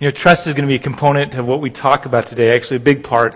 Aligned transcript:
You 0.00 0.08
know, 0.08 0.14
trust 0.16 0.46
is 0.46 0.54
going 0.54 0.66
to 0.66 0.68
be 0.68 0.74
a 0.74 0.82
component 0.82 1.34
of 1.34 1.46
what 1.46 1.60
we 1.60 1.70
talk 1.70 2.04
about 2.04 2.26
today, 2.26 2.54
actually, 2.54 2.78
a 2.78 2.80
big 2.80 3.04
part. 3.04 3.34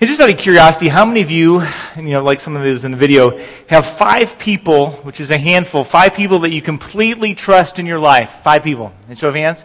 And 0.00 0.08
just 0.08 0.20
out 0.20 0.30
of 0.30 0.38
curiosity, 0.38 0.88
how 0.88 1.04
many 1.04 1.22
of 1.22 1.30
you, 1.30 1.60
you 1.96 2.12
know, 2.14 2.22
like 2.22 2.40
some 2.40 2.56
of 2.56 2.62
those 2.62 2.84
in 2.84 2.92
the 2.92 2.96
video, 2.96 3.30
have 3.68 3.84
five 3.98 4.40
people, 4.42 5.02
which 5.04 5.20
is 5.20 5.30
a 5.30 5.38
handful, 5.38 5.86
five 5.90 6.12
people 6.16 6.40
that 6.40 6.50
you 6.50 6.62
completely 6.62 7.34
trust 7.34 7.78
in 7.78 7.84
your 7.84 7.98
life? 7.98 8.28
Five 8.42 8.62
people. 8.62 8.90
And 9.08 9.18
show 9.18 9.28
of 9.28 9.34
hands. 9.34 9.58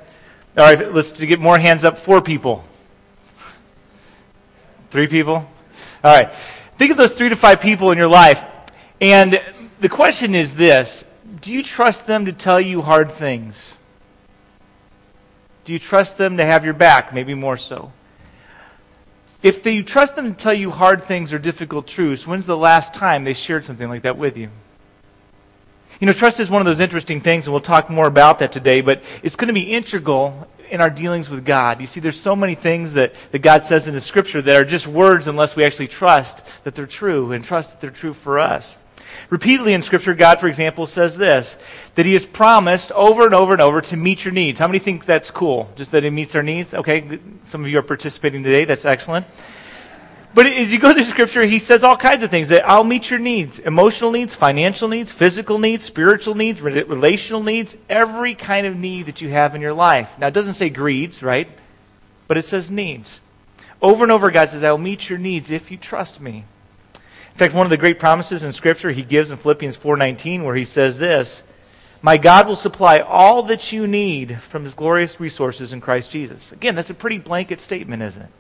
All 0.58 0.66
right, 0.66 0.94
let's 0.94 1.18
to 1.18 1.26
get 1.26 1.40
more 1.40 1.58
hands 1.58 1.86
up. 1.86 1.96
Four 2.06 2.22
people. 2.22 2.66
Three 4.92 5.08
people. 5.08 5.48
All 6.04 6.18
right. 6.18 6.28
Think 6.78 6.92
of 6.92 6.98
those 6.98 7.14
three 7.18 7.30
to 7.30 7.38
five 7.40 7.60
people 7.62 7.92
in 7.92 7.98
your 7.98 8.10
life, 8.10 8.38
and 9.00 9.38
the 9.82 9.88
question 9.88 10.36
is 10.36 10.50
this: 10.58 11.06
Do 11.42 11.52
you 11.52 11.64
trust 11.64 12.00
them 12.08 12.26
to 12.26 12.34
tell 12.34 12.60
you 12.60 12.82
hard 12.82 13.12
things? 13.18 13.56
Do 15.66 15.74
you 15.74 15.80
trust 15.80 16.18
them 16.18 16.38
to 16.38 16.46
have 16.46 16.64
your 16.64 16.74
back? 16.74 17.14
Maybe 17.14 17.34
more 17.34 17.58
so. 17.58 17.92
If 19.44 19.66
you 19.66 19.84
trust 19.84 20.16
them 20.16 20.36
to 20.36 20.42
tell 20.42 20.54
you 20.54 20.70
hard 20.70 21.04
things 21.08 21.34
or 21.34 21.40
difficult 21.40 21.88
truths, 21.88 22.26
when's 22.28 22.46
the 22.46 22.56
last 22.56 22.94
time 22.94 23.24
they 23.26 23.34
shared 23.34 23.66
something 23.66 23.88
like 23.88 24.04
that 24.04 24.18
with 24.18 24.38
you? 24.38 24.50
You 26.00 26.08
know, 26.08 26.14
trust 26.18 26.40
is 26.40 26.50
one 26.50 26.62
of 26.62 26.66
those 26.66 26.80
interesting 26.80 27.22
things, 27.22 27.46
and 27.46 27.54
we'll 27.54 27.62
talk 27.62 27.90
more 27.90 28.08
about 28.08 28.40
that 28.40 28.52
today, 28.52 28.82
but 28.82 29.00
it's 29.24 29.36
going 29.36 29.48
to 29.50 29.54
be 29.54 29.74
integral 29.74 30.48
in 30.72 30.80
our 30.80 30.90
dealings 30.90 31.30
with 31.30 31.46
God. 31.46 31.82
You 31.82 31.88
see, 31.88 32.00
there's 32.00 32.24
so 32.24 32.36
many 32.36 32.56
things 32.56 32.96
that, 32.96 33.12
that 33.32 33.44
God 33.44 33.62
says 33.64 33.88
in 33.88 33.94
the 33.94 34.02
Scripture 34.02 34.42
that 34.42 34.56
are 34.56 34.66
just 34.66 34.90
words 34.92 35.28
unless 35.28 35.54
we 35.56 35.64
actually 35.64 35.90
trust 35.90 36.42
that 36.66 36.76
they're 36.76 36.88
true 36.88 37.34
and 37.34 37.44
trust 37.44 37.70
that 37.70 37.82
they're 37.82 37.92
true 37.92 38.16
for 38.24 38.40
us. 38.40 38.76
Repeatedly 39.30 39.74
in 39.74 39.82
Scripture, 39.82 40.14
God, 40.14 40.38
for 40.40 40.48
example, 40.48 40.86
says 40.86 41.16
this 41.18 41.56
that 41.96 42.06
He 42.06 42.14
has 42.14 42.26
promised 42.34 42.92
over 42.92 43.26
and 43.26 43.34
over 43.34 43.54
and 43.54 43.62
over 43.62 43.82
to 43.82 43.96
meet 43.96 44.20
your 44.20 44.34
needs. 44.34 44.60
How 44.60 44.68
many 44.68 44.80
think 44.80 45.04
that's 45.08 45.32
cool? 45.36 45.72
Just 45.78 45.92
that 45.92 46.04
He 46.04 46.10
meets 46.10 46.36
our 46.36 46.44
needs? 46.44 46.74
Okay, 46.74 47.04
some 47.50 47.64
of 47.64 47.70
you 47.70 47.80
are 47.80 47.84
participating 47.84 48.44
today. 48.44 48.66
That's 48.66 48.86
excellent. 48.86 49.26
But 50.34 50.48
as 50.48 50.70
you 50.70 50.80
go 50.80 50.94
through 50.94 51.10
Scripture, 51.10 51.46
He 51.46 51.60
says 51.60 51.84
all 51.84 51.98
kinds 51.98 52.24
of 52.24 52.30
things 52.30 52.50
that 52.50 52.64
I'll 52.66 52.84
meet 52.84 53.06
your 53.06 53.20
needs 53.20 53.60
emotional 53.66 54.12
needs, 54.12 54.36
financial 54.40 54.88
needs, 54.88 55.14
physical 55.18 55.60
needs, 55.60 55.84
spiritual 55.84 56.36
needs, 56.36 56.62
relational 56.62 57.44
needs, 57.44 57.76
every 57.90 58.36
kind 58.36 58.66
of 58.66 58.76
need 58.76 59.08
that 59.08 59.20
you 59.20 59.30
have 59.30 59.56
in 59.56 59.62
your 59.62 59.74
life. 59.74 60.08
Now, 60.20 60.28
it 60.28 60.34
doesn't 60.34 60.56
say 60.56 60.70
greeds, 60.70 61.22
right? 61.22 61.48
But 62.28 62.38
it 62.38 62.46
says 62.46 62.70
needs. 62.72 63.20
Over 63.82 64.04
and 64.04 64.12
over, 64.12 64.32
God 64.32 64.50
says, 64.50 64.64
I 64.64 64.72
will 64.72 64.78
meet 64.78 65.10
your 65.10 65.18
needs 65.18 65.48
if 65.50 65.72
you 65.72 65.78
trust 65.78 66.22
me. 66.22 66.46
In 67.34 67.40
fact, 67.40 67.56
one 67.56 67.66
of 67.66 67.72
the 67.72 67.78
great 67.78 68.00
promises 68.00 68.44
in 68.44 68.52
Scripture 68.54 68.92
he 68.92 69.04
gives 69.04 69.32
in 69.32 69.38
Philippians 69.38 69.78
4.19 69.78 70.44
where 70.44 70.56
he 70.56 70.66
says 70.66 70.98
this, 70.98 71.42
My 72.02 72.18
God 72.18 72.48
will 72.48 72.56
supply 72.56 73.00
all 73.00 73.48
that 73.48 73.72
you 73.72 73.88
need 73.88 74.40
from 74.52 74.64
his 74.64 74.74
glorious 74.74 75.16
resources 75.20 75.74
in 75.74 75.82
Christ 75.82 76.12
Jesus. 76.12 76.52
Again, 76.52 76.76
that's 76.76 76.90
a 76.90 76.96
pretty 76.96 77.20
blanket 77.20 77.60
statement, 77.60 78.02
isn't 78.04 78.22
it? 78.22 78.32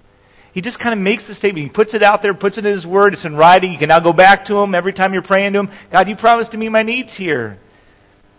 He 0.53 0.61
just 0.61 0.79
kind 0.79 0.93
of 0.93 0.99
makes 0.99 1.25
the 1.25 1.33
statement. 1.33 1.67
He 1.67 1.73
puts 1.73 1.93
it 1.93 2.03
out 2.03 2.21
there, 2.21 2.33
puts 2.33 2.57
it 2.57 2.65
in 2.65 2.73
his 2.73 2.85
word. 2.85 3.13
It's 3.13 3.25
in 3.25 3.35
writing. 3.35 3.71
You 3.71 3.79
can 3.79 3.87
now 3.87 4.01
go 4.01 4.11
back 4.11 4.45
to 4.45 4.57
him 4.57 4.75
every 4.75 4.91
time 4.91 5.13
you're 5.13 5.21
praying 5.21 5.53
to 5.53 5.59
him. 5.59 5.69
God, 5.91 6.09
you 6.09 6.17
promised 6.17 6.51
to 6.51 6.57
meet 6.57 6.69
my 6.69 6.83
needs 6.83 7.15
here. 7.15 7.57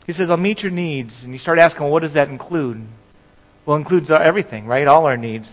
He 0.06 0.12
says, 0.12 0.28
I'll 0.31 0.37
meet 0.37 0.61
your 0.61 0.72
needs. 0.72 1.19
And 1.22 1.33
you 1.33 1.39
start 1.39 1.59
asking, 1.59 1.83
well, 1.83 1.92
what 1.92 2.03
does 2.03 2.14
that 2.14 2.28
include? 2.28 2.87
Well, 3.64 3.77
it 3.77 3.81
includes 3.81 4.11
everything, 4.11 4.66
right? 4.66 4.87
All 4.87 5.06
our 5.06 5.16
needs. 5.16 5.50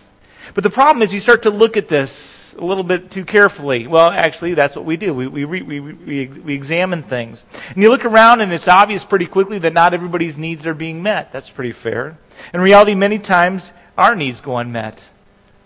But 0.54 0.64
the 0.64 0.70
problem 0.70 1.02
is 1.02 1.14
you 1.14 1.20
start 1.20 1.44
to 1.44 1.50
look 1.50 1.78
at 1.78 1.88
this 1.88 2.12
a 2.58 2.64
little 2.64 2.84
bit 2.84 3.12
too 3.12 3.26
carefully. 3.26 3.88
Well, 3.88 4.10
actually, 4.12 4.54
that's 4.54 4.76
what 4.76 4.86
we 4.86 4.98
do. 4.98 5.14
We, 5.14 5.28
we, 5.28 5.46
we, 5.46 5.62
we, 5.62 6.42
we 6.46 6.54
examine 6.54 7.04
things. 7.04 7.44
And 7.52 7.82
you 7.82 7.90
look 7.90 8.06
around, 8.06 8.42
and 8.42 8.52
it's 8.52 8.68
obvious 8.68 9.06
pretty 9.10 9.28
quickly 9.28 9.60
that 9.60 9.74
not 9.74 9.94
everybody's 9.94 10.38
needs 10.38 10.66
are 10.66 10.74
being 10.74 11.02
met. 11.04 11.30
That's 11.34 11.50
pretty 11.56 11.74
fair. 11.84 12.18
In 12.54 12.62
reality, 12.62 12.96
many 12.96 13.20
times, 13.20 13.72
our 13.98 14.16
needs 14.16 14.42
go 14.42 14.58
unmet. 14.58 15.00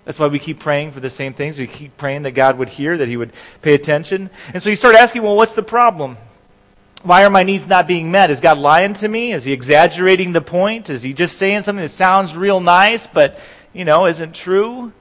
That's 0.06 0.20
why 0.20 0.28
we 0.28 0.40
keep 0.40 0.60
praying 0.60 0.92
for 0.92 1.00
the 1.00 1.10
same 1.10 1.34
things. 1.34 1.58
We 1.58 1.68
keep 1.68 1.98
praying 1.98 2.24
that 2.24 2.32
God 2.32 2.58
would 2.58 2.70
hear, 2.70 2.98
that 2.98 3.08
He 3.08 3.18
would 3.18 3.32
pay 3.62 3.74
attention. 3.74 4.30
And 4.54 4.62
so 4.62 4.70
you 4.70 4.76
start 4.76 4.96
asking, 4.96 5.24
well, 5.24 5.36
what's 5.36 5.56
the 5.56 5.64
problem? 5.64 6.18
Why 7.04 7.24
are 7.24 7.30
my 7.30 7.44
needs 7.44 7.68
not 7.68 7.88
being 7.88 8.12
met? 8.12 8.30
Is 8.30 8.40
God 8.40 8.58
lying 8.58 8.94
to 8.96 9.08
me? 9.08 9.34
Is 9.34 9.46
He 9.46 9.54
exaggerating 9.54 10.34
the 10.34 10.42
point? 10.42 10.90
Is 10.90 11.04
He 11.04 11.14
just 11.14 11.34
saying 11.34 11.62
something 11.64 11.86
that 11.86 11.92
sounds 11.92 12.34
real 12.38 12.60
nice, 12.60 13.08
but, 13.14 13.36
you 13.74 13.86
know, 13.86 14.08
isn't 14.08 14.36
true? 14.36 14.92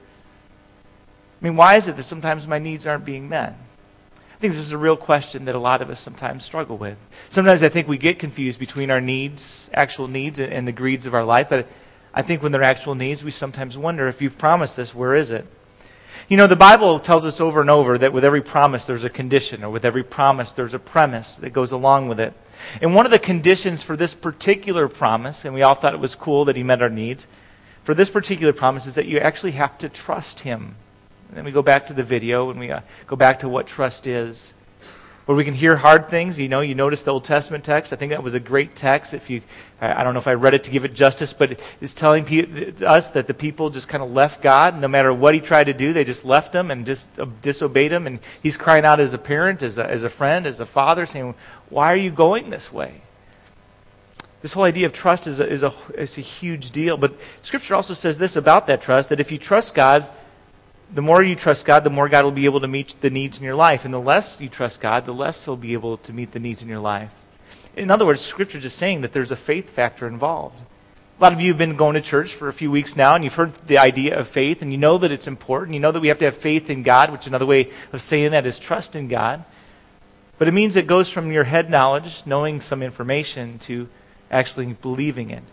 I 1.43 1.47
mean, 1.47 1.57
why 1.57 1.77
is 1.77 1.89
it 1.89 1.97
that 1.97 2.05
sometimes 2.05 2.47
my 2.47 2.57
needs 2.57 2.87
aren't 2.87 3.05
being 3.05 3.27
met? 3.27 3.53
I 4.15 4.39
think 4.39 4.53
this 4.53 4.65
is 4.65 4.71
a 4.71 4.77
real 4.77 4.95
question 4.95 5.43
that 5.45 5.55
a 5.55 5.59
lot 5.59 5.81
of 5.81 5.89
us 5.89 5.99
sometimes 5.99 6.45
struggle 6.45 6.77
with. 6.77 6.97
Sometimes 7.31 7.61
I 7.61 7.69
think 7.69 7.89
we 7.89 7.97
get 7.97 8.17
confused 8.17 8.59
between 8.59 8.89
our 8.89 9.01
needs, 9.01 9.67
actual 9.73 10.07
needs, 10.07 10.39
and 10.39 10.65
the 10.65 10.71
greeds 10.71 11.05
of 11.05 11.13
our 11.13 11.25
life. 11.25 11.47
But 11.49 11.67
I 12.13 12.23
think 12.25 12.43
when 12.43 12.53
they're 12.53 12.63
actual 12.63 12.95
needs, 12.95 13.23
we 13.23 13.31
sometimes 13.31 13.75
wonder 13.75 14.07
if 14.07 14.21
you've 14.21 14.37
promised 14.37 14.77
this, 14.77 14.93
where 14.95 15.15
is 15.15 15.31
it? 15.31 15.43
You 16.29 16.37
know, 16.37 16.47
the 16.47 16.55
Bible 16.55 17.01
tells 17.01 17.25
us 17.25 17.41
over 17.41 17.59
and 17.59 17.69
over 17.69 17.97
that 17.97 18.13
with 18.13 18.23
every 18.23 18.41
promise 18.41 18.85
there's 18.87 19.03
a 19.03 19.09
condition, 19.09 19.65
or 19.65 19.69
with 19.69 19.83
every 19.83 20.03
promise 20.03 20.53
there's 20.55 20.73
a 20.73 20.79
premise 20.79 21.35
that 21.41 21.53
goes 21.53 21.73
along 21.73 22.07
with 22.07 22.21
it. 22.21 22.33
And 22.81 22.95
one 22.95 23.05
of 23.05 23.11
the 23.11 23.19
conditions 23.19 23.83
for 23.85 23.97
this 23.97 24.15
particular 24.21 24.87
promise, 24.87 25.41
and 25.43 25.53
we 25.53 25.61
all 25.61 25.77
thought 25.79 25.93
it 25.93 25.99
was 25.99 26.15
cool 26.15 26.45
that 26.45 26.55
he 26.55 26.63
met 26.63 26.81
our 26.81 26.89
needs, 26.89 27.27
for 27.85 27.93
this 27.93 28.09
particular 28.09 28.53
promise 28.53 28.85
is 28.85 28.95
that 28.95 29.07
you 29.07 29.17
actually 29.17 29.51
have 29.53 29.77
to 29.79 29.89
trust 29.89 30.39
him. 30.39 30.75
And 31.33 31.37
then 31.39 31.45
we 31.45 31.51
go 31.51 31.63
back 31.63 31.87
to 31.87 31.95
the 31.95 32.05
video 32.05 32.51
and 32.51 32.59
we 32.59 32.69
uh, 32.69 32.81
go 33.09 33.15
back 33.15 33.39
to 33.39 33.49
what 33.49 33.65
trust 33.65 34.05
is. 34.05 34.39
Where 35.25 35.35
we 35.35 35.43
can 35.43 35.55
hear 35.55 35.75
hard 35.75 36.11
things. 36.11 36.37
You 36.37 36.47
know, 36.47 36.61
you 36.61 36.75
notice 36.75 37.01
the 37.03 37.09
Old 37.09 37.23
Testament 37.23 37.65
text. 37.65 37.91
I 37.91 37.95
think 37.95 38.11
that 38.11 38.21
was 38.21 38.35
a 38.35 38.39
great 38.39 38.75
text. 38.75 39.15
If 39.15 39.31
you, 39.31 39.41
I 39.81 40.03
don't 40.03 40.13
know 40.13 40.19
if 40.19 40.27
I 40.27 40.33
read 40.33 40.53
it 40.53 40.63
to 40.65 40.71
give 40.71 40.85
it 40.85 40.93
justice, 40.93 41.33
but 41.39 41.49
it's 41.81 41.95
telling 41.95 42.25
us 42.85 43.05
that 43.15 43.25
the 43.25 43.33
people 43.33 43.71
just 43.71 43.89
kind 43.89 44.03
of 44.03 44.11
left 44.11 44.43
God. 44.43 44.79
No 44.79 44.87
matter 44.87 45.11
what 45.11 45.33
He 45.33 45.39
tried 45.39 45.63
to 45.63 45.73
do, 45.73 45.91
they 45.91 46.03
just 46.03 46.23
left 46.23 46.53
Him 46.53 46.69
and 46.69 46.85
just 46.85 47.07
uh, 47.17 47.25
disobeyed 47.41 47.91
Him. 47.91 48.05
And 48.05 48.19
He's 48.43 48.55
crying 48.55 48.85
out 48.85 48.99
as 48.99 49.15
a 49.15 49.17
parent, 49.17 49.63
as 49.63 49.79
a, 49.79 49.89
as 49.89 50.03
a 50.03 50.11
friend, 50.11 50.45
as 50.45 50.59
a 50.59 50.67
father, 50.67 51.07
saying, 51.07 51.33
"Why 51.69 51.91
are 51.91 51.97
you 51.97 52.11
going 52.11 52.51
this 52.51 52.69
way?" 52.71 53.01
This 54.43 54.53
whole 54.53 54.65
idea 54.65 54.85
of 54.85 54.93
trust 54.93 55.25
is 55.25 55.39
a, 55.39 55.51
is 55.51 55.63
a, 55.63 55.71
is 55.97 56.15
a 56.15 56.21
huge 56.21 56.69
deal. 56.71 56.95
But 56.95 57.13
Scripture 57.41 57.73
also 57.73 57.95
says 57.95 58.19
this 58.19 58.35
about 58.35 58.67
that 58.67 58.83
trust: 58.83 59.09
that 59.09 59.19
if 59.19 59.31
you 59.31 59.39
trust 59.39 59.73
God 59.73 60.07
the 60.95 61.01
more 61.01 61.23
you 61.23 61.35
trust 61.35 61.65
God, 61.65 61.83
the 61.83 61.89
more 61.89 62.09
God 62.09 62.23
will 62.23 62.31
be 62.31 62.45
able 62.45 62.61
to 62.61 62.67
meet 62.67 62.93
the 63.01 63.09
needs 63.09 63.37
in 63.37 63.43
your 63.43 63.55
life. 63.55 63.81
And 63.83 63.93
the 63.93 63.99
less 63.99 64.35
you 64.39 64.49
trust 64.49 64.79
God, 64.81 65.05
the 65.05 65.11
less 65.11 65.41
He'll 65.43 65.57
be 65.57 65.73
able 65.73 65.97
to 65.97 66.13
meet 66.13 66.33
the 66.33 66.39
needs 66.39 66.61
in 66.61 66.67
your 66.67 66.79
life. 66.79 67.11
In 67.75 67.89
other 67.89 68.05
words, 68.05 68.21
Scripture 68.31 68.59
is 68.59 68.77
saying 68.77 69.01
that 69.01 69.13
there's 69.13 69.31
a 69.31 69.45
faith 69.47 69.65
factor 69.75 70.07
involved. 70.07 70.57
A 71.17 71.21
lot 71.21 71.33
of 71.33 71.39
you 71.39 71.51
have 71.51 71.57
been 71.57 71.77
going 71.77 71.95
to 71.95 72.01
church 72.01 72.29
for 72.37 72.49
a 72.49 72.53
few 72.53 72.69
weeks 72.69 72.93
now, 72.95 73.15
and 73.15 73.23
you've 73.23 73.33
heard 73.33 73.53
the 73.67 73.77
idea 73.77 74.19
of 74.19 74.27
faith, 74.33 74.57
and 74.61 74.71
you 74.71 74.77
know 74.77 74.97
that 74.99 75.11
it's 75.11 75.27
important. 75.27 75.73
You 75.73 75.79
know 75.79 75.91
that 75.91 75.99
we 75.99 76.07
have 76.09 76.19
to 76.19 76.29
have 76.29 76.41
faith 76.41 76.69
in 76.69 76.83
God, 76.83 77.11
which 77.11 77.25
another 77.25 77.45
way 77.45 77.69
of 77.91 77.99
saying 78.01 78.31
that 78.31 78.45
is 78.45 78.59
trust 78.65 78.95
in 78.95 79.07
God. 79.07 79.45
But 80.37 80.47
it 80.47 80.53
means 80.53 80.75
it 80.75 80.87
goes 80.87 81.11
from 81.11 81.31
your 81.31 81.43
head 81.43 81.69
knowledge, 81.69 82.11
knowing 82.25 82.59
some 82.59 82.83
information, 82.83 83.59
to 83.67 83.87
actually 84.29 84.77
believing 84.81 85.29
it. 85.29 85.43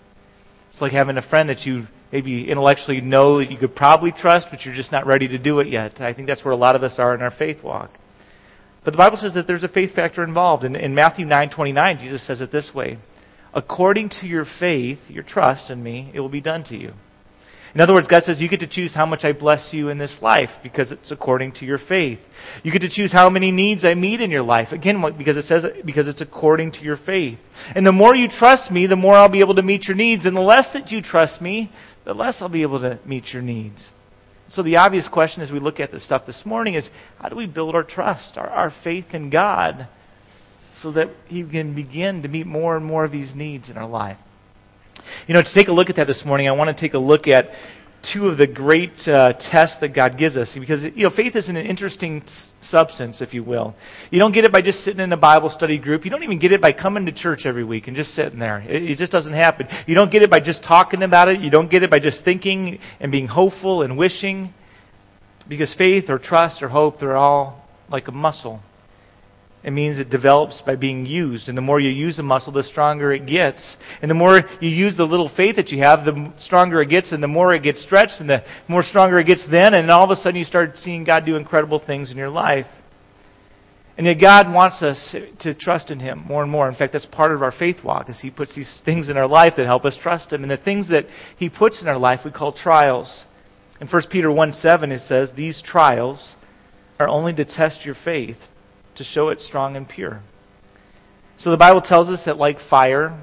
It's 0.71 0.81
like 0.81 0.93
having 0.93 1.17
a 1.17 1.29
friend 1.29 1.49
that 1.49 1.61
you 1.61 1.87
maybe 2.13 2.51
intellectually 2.51 3.01
know 3.01 3.39
that 3.39 3.51
you 3.51 3.59
could 3.59 3.75
probably 3.75 4.13
trust, 4.13 4.49
but 4.51 4.65
you're 4.65 4.75
just 4.75 4.93
not 4.93 5.07
ready 5.07 5.29
to 5.29 5.39
do 5.39 5.61
it 5.61 5.69
yet. 5.69 6.01
I 6.01 6.13
think 6.13 6.27
that's 6.29 6.45
where 6.45 6.53
a 6.53 6.57
lot 6.57 6.77
of 6.77 6.83
us 6.83 6.97
are 6.99 7.15
in 7.15 7.23
our 7.23 7.31
faith 7.31 7.63
walk. 7.63 7.91
But 8.85 8.93
the 8.93 8.99
Bible 8.99 9.17
says 9.17 9.35
that 9.35 9.47
there's 9.47 9.65
a 9.65 9.69
faith 9.69 9.95
factor 9.95 10.25
involved. 10.25 10.65
In, 10.65 10.75
in 10.75 10.95
Matthew 10.95 11.27
9:29, 11.27 12.01
Jesus 12.01 12.27
says 12.27 12.41
it 12.41 12.51
this 12.51 12.73
way: 12.75 12.99
"According 13.53 14.11
to 14.21 14.27
your 14.27 14.47
faith, 14.59 14.99
your 15.09 15.23
trust 15.23 15.71
in 15.71 15.83
me, 15.83 16.11
it 16.15 16.21
will 16.21 16.31
be 16.31 16.41
done 16.41 16.65
to 16.65 16.77
you." 16.77 16.95
In 17.75 17.81
other 17.81 17.93
words, 17.93 18.09
God 18.09 18.25
says 18.25 18.41
you 18.41 18.49
get 18.49 18.61
to 18.61 18.67
choose 18.67 18.95
how 18.95 19.07
much 19.07 19.23
I 19.23 19.33
bless 19.33 19.73
you 19.73 19.91
in 19.91 19.99
this 19.99 20.19
life 20.21 20.51
because 20.63 20.91
it's 20.91 21.13
according 21.13 21.53
to 21.55 21.65
your 21.65 21.79
faith. 21.79 22.19
You 22.65 22.73
get 22.73 22.81
to 22.81 22.91
choose 22.91 23.13
how 23.13 23.31
many 23.31 23.53
needs 23.53 23.85
I 23.85 23.95
meet 23.95 24.21
in 24.21 24.31
your 24.31 24.43
life. 24.43 24.69
Again, 24.73 25.03
because 25.17 25.37
it 25.37 25.45
says 25.45 25.65
because 25.85 26.09
it's 26.09 26.21
according 26.21 26.73
to 26.73 26.81
your 26.81 26.97
faith. 26.97 27.39
And 27.75 27.87
the 27.87 27.93
more 27.93 28.17
you 28.17 28.29
trust 28.29 28.73
me, 28.73 28.87
the 28.87 28.97
more 28.97 29.15
I'll 29.15 29.29
be 29.29 29.41
able 29.41 29.55
to 29.55 29.63
meet 29.63 29.85
your 29.85 29.97
needs. 29.97 30.27
And 30.27 30.37
the 30.37 30.41
less 30.41 30.71
that 30.73 30.91
you 30.91 31.01
trust 31.01 31.41
me, 31.41 31.71
the 32.05 32.13
less 32.13 32.39
I'll 32.41 32.49
be 32.49 32.63
able 32.63 32.81
to 32.81 32.99
meet 33.07 33.33
your 33.33 33.43
needs. 33.43 33.91
So 34.49 34.65
the 34.65 34.77
obvious 34.77 35.07
question 35.07 35.43
as 35.43 35.53
we 35.53 35.61
look 35.61 35.79
at 35.79 35.93
this 35.93 36.05
stuff 36.05 36.27
this 36.27 36.43
morning 36.45 36.75
is 36.75 36.89
how 37.19 37.29
do 37.29 37.37
we 37.37 37.47
build 37.47 37.77
our 37.77 37.85
trust, 37.85 38.37
our, 38.37 38.49
our 38.49 38.73
faith 38.83 39.07
in 39.13 39.31
God, 39.31 39.87
so 40.83 40.91
that 40.93 41.09
He 41.29 41.49
can 41.49 41.75
begin 41.77 42.23
to 42.23 42.29
meet 42.29 42.47
more 42.47 42.77
and 42.77 42.85
more 42.85 43.05
of 43.05 43.13
these 43.13 43.33
needs 43.33 43.71
in 43.71 43.77
our 43.77 43.89
life? 43.89 44.19
You 45.27 45.35
know, 45.35 45.43
to 45.43 45.55
take 45.55 45.69
a 45.69 45.73
look 45.73 45.91
at 45.91 45.97
that 45.97 46.07
this 46.07 46.23
morning, 46.25 46.49
I 46.49 46.53
want 46.53 46.77
to 46.77 46.81
take 46.81 46.95
a 46.95 46.99
look 46.99 47.27
at 47.27 47.47
two 48.13 48.27
of 48.27 48.39
the 48.39 48.47
great 48.47 48.93
uh, 49.07 49.35
tests 49.35 49.77
that 49.81 49.95
God 49.95 50.17
gives 50.19 50.37
us. 50.37 50.57
Because, 50.59 50.83
you 50.95 51.05
know, 51.05 51.11
faith 51.15 51.37
is 51.37 51.49
an 51.49 51.57
interesting 51.57 52.23
substance, 52.63 53.21
if 53.21 53.35
you 53.35 53.45
will. 53.45 53.75
You 54.11 54.19
don't 54.19 54.33
get 54.33 54.45
it 54.45 54.53
by 54.53 54.63
just 54.63 54.79
sitting 54.79 55.01
in 55.01 55.13
a 55.13 55.17
Bible 55.17 55.51
study 55.51 55.79
group. 55.79 56.05
You 56.05 56.11
don't 56.11 56.23
even 56.23 56.39
get 56.39 56.53
it 56.53 56.61
by 56.61 56.73
coming 56.73 57.07
to 57.07 57.13
church 57.13 57.41
every 57.45 57.65
week 57.65 57.89
and 57.89 57.97
just 57.97 58.11
sitting 58.11 58.39
there. 58.39 58.61
It, 58.61 58.91
it 58.91 58.97
just 58.97 59.13
doesn't 59.13 59.35
happen. 59.35 59.67
You 59.87 59.95
don't 59.95 60.11
get 60.11 60.23
it 60.23 60.31
by 60.31 60.41
just 60.41 60.63
talking 60.63 61.03
about 61.03 61.29
it. 61.29 61.41
You 61.41 61.51
don't 61.51 61.71
get 61.71 61.83
it 61.83 61.91
by 61.91 61.99
just 61.99 62.25
thinking 62.25 62.79
and 63.01 63.13
being 63.13 63.27
hopeful 63.27 63.83
and 63.83 63.99
wishing. 63.99 64.55
Because 65.49 65.75
faith 65.77 66.05
or 66.09 66.19
trust 66.19 66.63
or 66.63 66.69
hope, 66.69 67.01
they're 67.01 67.17
all 67.17 67.69
like 67.91 68.09
a 68.09 68.13
muscle. 68.13 68.63
It 69.63 69.73
means 69.73 69.99
it 69.99 70.09
develops 70.09 70.63
by 70.63 70.77
being 70.77 71.05
used. 71.05 71.49
And 71.49 71.57
the 71.57 71.63
more 71.63 71.79
you 71.79 71.91
use 71.91 72.19
a 72.19 72.23
muscle, 72.23 72.53
the 72.53 72.63
stronger 72.63 73.13
it 73.13 73.27
gets. 73.27 73.77
And 74.01 74.11
the 74.11 74.15
more 74.15 74.41
you 74.61 74.71
use 74.71 74.97
the 74.97 75.05
little 75.05 75.31
faith 75.37 75.57
that 75.57 75.69
you 75.69 75.83
have, 75.83 76.07
the 76.07 76.33
stronger 76.39 76.81
it 76.81 76.89
gets, 76.89 77.13
and 77.13 77.23
the 77.23 77.29
more 77.29 77.55
it 77.55 77.63
gets 77.63 77.83
stretched, 77.83 78.21
and 78.21 78.31
the 78.31 78.43
more 78.69 78.83
stronger 78.83 79.19
it 79.19 79.27
gets 79.27 79.47
then. 79.51 79.75
And 79.75 79.91
all 79.91 80.05
of 80.05 80.11
a 80.11 80.17
sudden, 80.17 80.37
you 80.37 80.45
start 80.45 80.77
seeing 80.77 81.05
God 81.05 81.27
do 81.27 81.37
incredible 81.37 81.79
things 81.79 82.11
in 82.11 82.17
your 82.17 82.31
life. 82.31 82.67
And 83.99 84.07
yet, 84.07 84.15
God 84.15 84.51
wants 84.51 84.81
us 84.81 85.15
to 85.41 85.53
trust 85.53 85.91
in 85.91 86.01
Him 86.01 86.25
more 86.27 86.43
and 86.43 86.51
more. 86.51 86.67
In 86.67 86.75
fact, 86.75 86.95
that's 86.95 87.05
part 87.05 87.33
of 87.33 87.43
our 87.43 87.53
faith 87.53 87.85
walk, 87.85 88.09
is 88.09 88.19
He 88.19 88.31
puts 88.31 88.55
these 88.55 88.81
things 88.87 89.11
in 89.11 89.19
our 89.19 89.29
life 89.29 89.55
that 89.59 89.67
help 89.67 89.85
us 89.85 89.99
trust 90.03 90.33
Him. 90.33 90.43
And 90.43 90.51
the 90.51 90.57
things 90.57 90.89
that 90.89 91.05
He 91.37 91.51
puts 91.51 91.83
in 91.83 91.89
our 91.89 91.99
life, 91.99 92.21
we 92.25 92.31
call 92.31 92.55
trials. 92.55 93.25
In 93.79 93.89
1 93.89 94.03
Peter 94.11 94.33
1 94.33 94.53
7, 94.53 94.91
it 94.91 95.01
says, 95.01 95.29
These 95.37 95.63
trials 95.63 96.35
are 96.99 97.09
only 97.09 97.35
to 97.35 97.45
test 97.45 97.85
your 97.85 97.97
faith 98.03 98.39
to 98.97 99.05
show 99.05 99.29
it 99.29 99.41
strong 99.41 99.77
and 99.77 99.89
pure. 99.89 100.23
So 101.39 101.51
the 101.51 101.57
Bible 101.57 101.81
tells 101.81 102.09
us 102.09 102.23
that, 102.27 102.37
like 102.37 102.59
fire, 102.69 103.19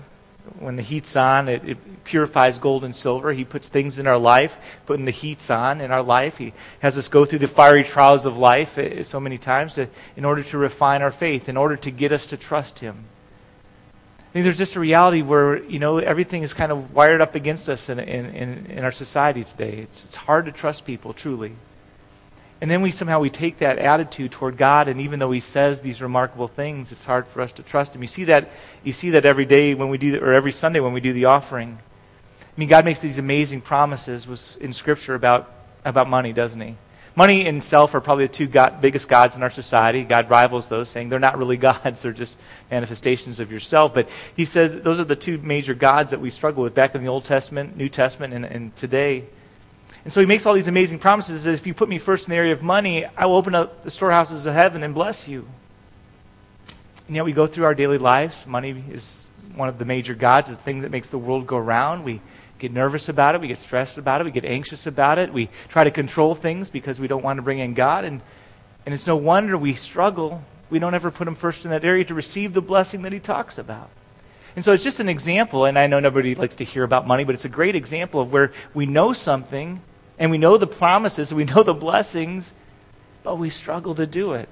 when 0.59 0.75
the 0.75 0.83
heat's 0.83 1.15
on, 1.15 1.47
it, 1.47 1.63
it, 1.63 1.77
purifies 2.03 2.57
gold 2.59 2.85
and 2.85 2.95
silver. 2.95 3.33
He 3.33 3.43
puts 3.43 3.67
things 3.67 3.99
in 3.99 4.07
our 4.07 4.17
life, 4.17 4.51
putting 4.85 5.05
the 5.05 5.11
heat's 5.11 5.49
on 5.49 5.81
in 5.81 5.91
our 5.91 6.01
life. 6.01 6.35
He 6.37 6.53
has 6.81 6.95
us 6.95 7.09
go 7.11 7.25
through 7.25 7.39
the 7.39 7.49
fiery 7.53 7.83
trials 7.83 8.25
of 8.25 8.33
life 8.33 8.69
eh, 8.77 9.03
so 9.03 9.19
many 9.19 9.37
times 9.37 9.77
in 10.15 10.25
order 10.25 10.43
to 10.51 10.57
refine 10.57 11.01
our 11.01 11.13
faith, 11.17 11.43
in 11.47 11.57
order 11.57 11.75
to 11.75 11.91
get 11.91 12.11
us 12.11 12.25
to 12.29 12.37
trust 12.37 12.79
Him. 12.79 13.05
I 14.19 14.33
think 14.33 14.45
there's 14.45 14.57
just 14.57 14.75
a 14.75 14.79
reality 14.79 15.21
where 15.21 15.61
you 15.63 15.79
know 15.79 15.97
everything 15.97 16.43
is 16.43 16.53
kind 16.53 16.71
of 16.71 16.91
wired 16.91 17.21
up 17.21 17.35
against 17.35 17.67
us 17.69 17.85
in, 17.89 17.99
in, 17.99 18.25
in, 18.27 18.65
in 18.67 18.83
our 18.83 18.91
society 18.91 19.43
today. 19.43 19.79
It's, 19.81 20.05
it's 20.05 20.15
hard 20.15 20.45
to 20.45 20.51
trust 20.51 20.85
people, 20.85 21.13
truly. 21.13 21.55
And 22.59 22.71
then 22.71 22.81
we 22.81 22.91
somehow 22.91 23.19
we 23.19 23.29
take 23.29 23.59
that 23.59 23.77
attitude 23.77 24.31
toward 24.31 24.57
God, 24.57 24.87
and 24.87 24.99
even 25.01 25.19
though 25.19 25.31
He 25.31 25.41
says 25.41 25.79
these 25.83 26.01
remarkable 26.01 26.47
things, 26.47 26.91
it's 26.91 27.05
hard 27.05 27.25
for 27.33 27.41
us 27.41 27.51
to 27.53 27.63
trust 27.63 27.93
Him. 27.93 28.01
You 28.01 28.07
see 28.07 28.25
that 28.25 28.49
you 28.83 28.93
see 28.93 29.11
that 29.11 29.25
every 29.25 29.45
day 29.45 29.75
when 29.75 29.89
we 29.89 29.97
do, 29.97 30.17
or 30.19 30.33
every 30.33 30.51
Sunday 30.51 30.79
when 30.79 30.93
we 30.93 31.01
do 31.01 31.13
the 31.13 31.25
offering. 31.25 31.77
I 31.79 32.59
mean, 32.59 32.69
God 32.69 32.85
makes 32.85 33.01
these 33.01 33.19
amazing 33.19 33.61
promises 33.61 34.57
in 34.59 34.73
Scripture 34.73 35.13
about 35.13 35.47
about 35.85 36.09
money, 36.09 36.33
doesn't 36.33 36.59
He? 36.59 36.75
Money 37.15 37.47
and 37.47 37.63
self 37.63 37.95
are 37.95 38.01
probably 38.01 38.27
the 38.27 38.37
two 38.37 38.47
God, 38.47 38.79
biggest 38.81 39.09
gods 39.09 39.35
in 39.35 39.41
our 39.41 39.51
society. 39.51 40.03
God 40.03 40.29
rivals 40.29 40.67
those, 40.69 40.91
saying 40.91 41.09
they're 41.09 41.19
not 41.19 41.37
really 41.37 41.57
gods; 41.69 41.99
they're 42.01 42.11
just 42.11 42.35
manifestations 42.71 43.39
of 43.39 43.51
yourself. 43.51 43.91
But 43.93 44.07
He 44.35 44.45
says 44.45 44.71
those 44.83 44.99
are 44.99 45.05
the 45.05 45.15
two 45.15 45.37
major 45.37 45.75
gods 45.75 46.09
that 46.09 46.21
we 46.21 46.31
struggle 46.31 46.63
with 46.63 46.73
back 46.73 46.95
in 46.95 47.03
the 47.03 47.09
Old 47.09 47.25
Testament, 47.25 47.77
New 47.77 47.89
Testament, 47.89 48.33
and, 48.33 48.45
and 48.45 48.75
today. 48.77 49.27
And 50.03 50.13
so 50.13 50.19
he 50.19 50.25
makes 50.25 50.45
all 50.45 50.55
these 50.55 50.67
amazing 50.67 50.99
promises 50.99 51.43
that 51.45 51.53
if 51.53 51.65
you 51.65 51.73
put 51.73 51.89
me 51.89 51.99
first 52.03 52.23
in 52.25 52.29
the 52.29 52.35
area 52.35 52.53
of 52.53 52.61
money, 52.61 53.05
I 53.17 53.25
will 53.25 53.35
open 53.35 53.55
up 53.55 53.83
the 53.83 53.91
storehouses 53.91 54.45
of 54.45 54.53
heaven 54.53 54.83
and 54.83 54.93
bless 54.93 55.25
you. 55.27 55.45
And 57.07 57.15
yet 57.15 57.25
we 57.25 57.33
go 57.33 57.47
through 57.47 57.65
our 57.65 57.75
daily 57.75 57.97
lives. 57.97 58.33
Money 58.45 58.83
is 58.91 59.25
one 59.55 59.69
of 59.69 59.79
the 59.79 59.85
major 59.85 60.13
gods, 60.13 60.47
the 60.47 60.57
thing 60.63 60.81
that 60.81 60.91
makes 60.91 61.09
the 61.09 61.17
world 61.17 61.47
go 61.47 61.57
round. 61.57 62.03
We 62.03 62.21
get 62.59 62.71
nervous 62.71 63.09
about 63.09 63.35
it. 63.35 63.41
We 63.41 63.47
get 63.47 63.59
stressed 63.59 63.97
about 63.97 64.21
it. 64.21 64.25
We 64.25 64.31
get 64.31 64.45
anxious 64.45 64.85
about 64.87 65.17
it. 65.17 65.33
We 65.33 65.49
try 65.71 65.83
to 65.83 65.91
control 65.91 66.39
things 66.39 66.69
because 66.69 66.99
we 66.99 67.07
don't 67.07 67.23
want 67.23 67.37
to 67.37 67.43
bring 67.43 67.59
in 67.59 67.73
God. 67.73 68.03
And, 68.03 68.21
and 68.85 68.93
it's 68.93 69.07
no 69.07 69.15
wonder 69.15 69.57
we 69.57 69.75
struggle. 69.75 70.41
We 70.69 70.79
don't 70.79 70.93
ever 70.93 71.11
put 71.11 71.27
Him 71.27 71.37
first 71.39 71.63
in 71.63 71.71
that 71.71 71.85
area 71.85 72.03
to 72.05 72.13
receive 72.13 72.53
the 72.53 72.61
blessing 72.61 73.03
that 73.03 73.13
He 73.13 73.19
talks 73.19 73.57
about. 73.57 73.89
And 74.57 74.65
so 74.65 74.71
it's 74.71 74.83
just 74.83 74.99
an 74.99 75.07
example, 75.07 75.65
and 75.65 75.77
I 75.77 75.85
know 75.85 75.99
nobody 75.99 76.33
likes 76.33 76.55
to 76.55 76.65
hear 76.65 76.83
about 76.83 77.05
money, 77.05 77.23
but 77.23 77.35
it's 77.35 77.45
a 77.45 77.49
great 77.49 77.75
example 77.75 78.19
of 78.19 78.31
where 78.31 78.53
we 78.73 78.87
know 78.87 79.13
something 79.13 79.79
and 80.17 80.31
we 80.31 80.39
know 80.39 80.57
the 80.57 80.65
promises, 80.65 81.29
and 81.29 81.37
we 81.37 81.45
know 81.45 81.63
the 81.63 81.75
blessings, 81.75 82.51
but 83.23 83.37
we 83.37 83.51
struggle 83.51 83.93
to 83.93 84.07
do 84.07 84.31
it. 84.31 84.49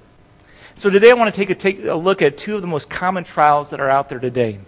So 0.76 0.90
today 0.90 1.10
I 1.10 1.14
want 1.14 1.34
to 1.34 1.36
take 1.36 1.50
a, 1.50 1.60
take 1.60 1.78
a 1.84 1.96
look 1.96 2.22
at 2.22 2.34
two 2.38 2.54
of 2.54 2.60
the 2.60 2.68
most 2.68 2.88
common 2.88 3.24
trials 3.24 3.70
that 3.72 3.80
are 3.80 3.90
out 3.90 4.08
there 4.08 4.20
today. 4.20 4.60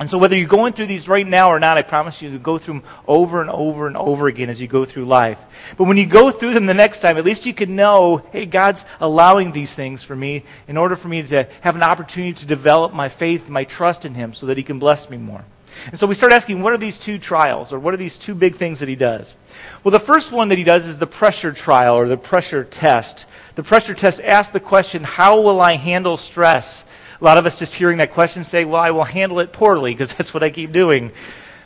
And 0.00 0.08
so 0.08 0.16
whether 0.16 0.34
you're 0.34 0.48
going 0.48 0.72
through 0.72 0.86
these 0.86 1.06
right 1.06 1.26
now 1.26 1.52
or 1.52 1.60
not, 1.60 1.76
I 1.76 1.82
promise 1.82 2.16
you 2.20 2.30
to 2.30 2.38
go 2.38 2.58
through 2.58 2.80
them 2.80 2.84
over 3.06 3.42
and 3.42 3.50
over 3.50 3.86
and 3.86 3.98
over 3.98 4.28
again 4.28 4.48
as 4.48 4.58
you 4.58 4.66
go 4.66 4.86
through 4.86 5.04
life. 5.04 5.36
But 5.76 5.84
when 5.84 5.98
you 5.98 6.10
go 6.10 6.32
through 6.36 6.54
them 6.54 6.66
the 6.66 6.72
next 6.72 7.02
time, 7.02 7.18
at 7.18 7.24
least 7.26 7.44
you 7.44 7.54
can 7.54 7.76
know, 7.76 8.22
hey, 8.32 8.46
God's 8.46 8.82
allowing 8.98 9.52
these 9.52 9.72
things 9.76 10.02
for 10.02 10.16
me 10.16 10.42
in 10.66 10.78
order 10.78 10.96
for 10.96 11.08
me 11.08 11.20
to 11.28 11.44
have 11.62 11.74
an 11.76 11.82
opportunity 11.82 12.32
to 12.40 12.46
develop 12.46 12.94
my 12.94 13.14
faith, 13.14 13.42
my 13.42 13.64
trust 13.64 14.06
in 14.06 14.14
Him 14.14 14.32
so 14.34 14.46
that 14.46 14.56
He 14.56 14.64
can 14.64 14.78
bless 14.78 15.08
me 15.10 15.18
more. 15.18 15.44
And 15.86 15.98
so 15.98 16.06
we 16.06 16.14
start 16.14 16.32
asking, 16.32 16.62
what 16.62 16.72
are 16.72 16.78
these 16.78 17.00
two 17.04 17.18
trials, 17.18 17.72
or 17.72 17.78
what 17.78 17.94
are 17.94 17.98
these 17.98 18.18
two 18.24 18.34
big 18.34 18.58
things 18.58 18.80
that 18.80 18.88
he 18.88 18.96
does? 18.96 19.32
Well, 19.84 19.92
the 19.92 20.04
first 20.06 20.32
one 20.32 20.48
that 20.48 20.58
he 20.58 20.64
does 20.64 20.84
is 20.84 20.98
the 20.98 21.06
pressure 21.06 21.52
trial, 21.52 21.94
or 21.94 22.08
the 22.08 22.16
pressure 22.16 22.64
test. 22.64 23.24
The 23.56 23.62
pressure 23.62 23.94
test 23.94 24.20
asks 24.20 24.52
the 24.52 24.60
question, 24.60 25.04
how 25.04 25.40
will 25.42 25.60
I 25.60 25.76
handle 25.76 26.16
stress? 26.16 26.82
A 27.20 27.24
lot 27.24 27.36
of 27.36 27.44
us 27.44 27.56
just 27.58 27.74
hearing 27.74 27.98
that 27.98 28.14
question 28.14 28.44
say, 28.44 28.64
well, 28.64 28.80
I 28.80 28.90
will 28.90 29.04
handle 29.04 29.40
it 29.40 29.52
poorly, 29.52 29.92
because 29.92 30.12
that's 30.18 30.32
what 30.32 30.42
I 30.42 30.50
keep 30.50 30.72
doing. 30.72 31.12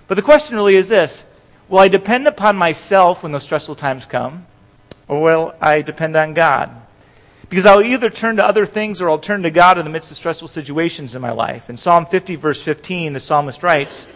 But 0.09 0.17
the 0.17 0.23
question 0.23 0.57
really 0.57 0.77
is 0.77 0.89
this 0.89 1.23
Will 1.71 1.79
I 1.79 1.89
depend 1.89 2.27
upon 2.27 2.57
myself 2.57 3.23
when 3.23 3.33
those 3.33 3.45
stressful 3.45 3.77
times 3.77 4.05
come, 4.11 4.47
or 5.09 5.23
will 5.23 5.55
I 5.61 5.83
depend 5.83 6.17
on 6.17 6.35
God? 6.35 6.83
Because 7.49 7.67
I'll 7.67 7.83
either 7.83 8.11
turn 8.11 8.37
to 8.37 8.45
other 8.45 8.67
things 8.67 9.01
or 9.01 9.09
I'll 9.09 9.21
turn 9.21 9.43
to 9.43 9.51
God 9.51 9.79
in 9.79 9.85
the 9.85 9.91
midst 9.91 10.11
of 10.11 10.17
stressful 10.17 10.49
situations 10.49 11.15
in 11.15 11.21
my 11.21 11.31
life. 11.31 11.63
In 11.69 11.77
Psalm 11.77 12.07
50, 12.11 12.37
verse 12.37 12.61
15, 12.65 13.13
the 13.13 13.21
psalmist 13.21 13.63
writes, 13.63 14.07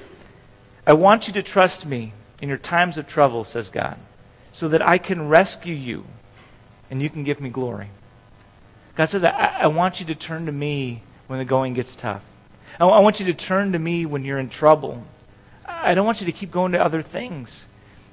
I 0.86 0.94
want 0.94 1.24
you 1.26 1.34
to 1.34 1.42
trust 1.42 1.84
me 1.86 2.14
in 2.40 2.48
your 2.48 2.58
times 2.58 2.96
of 2.96 3.06
trouble, 3.06 3.44
says 3.44 3.70
God, 3.72 3.98
so 4.52 4.68
that 4.70 4.82
I 4.82 4.98
can 4.98 5.28
rescue 5.28 5.74
you 5.74 6.04
and 6.90 7.02
you 7.02 7.10
can 7.10 7.22
give 7.22 7.40
me 7.40 7.50
glory. 7.50 7.90
God 8.96 9.08
says, 9.08 9.22
I, 9.24 9.60
I 9.62 9.66
want 9.68 9.96
you 9.96 10.06
to 10.06 10.14
turn 10.14 10.46
to 10.46 10.52
me 10.52 11.02
when 11.28 11.38
the 11.38 11.44
going 11.44 11.74
gets 11.74 11.96
tough. 12.00 12.22
I, 12.80 12.84
I 12.84 13.00
want 13.00 13.20
you 13.20 13.26
to 13.26 13.34
turn 13.34 13.72
to 13.72 13.78
me 13.78 14.04
when 14.04 14.24
you're 14.24 14.40
in 14.40 14.50
trouble. 14.50 15.04
I 15.64 15.94
don't 15.94 16.06
want 16.06 16.18
you 16.18 16.26
to 16.26 16.32
keep 16.32 16.52
going 16.52 16.72
to 16.72 16.78
other 16.78 17.02
things. 17.02 17.66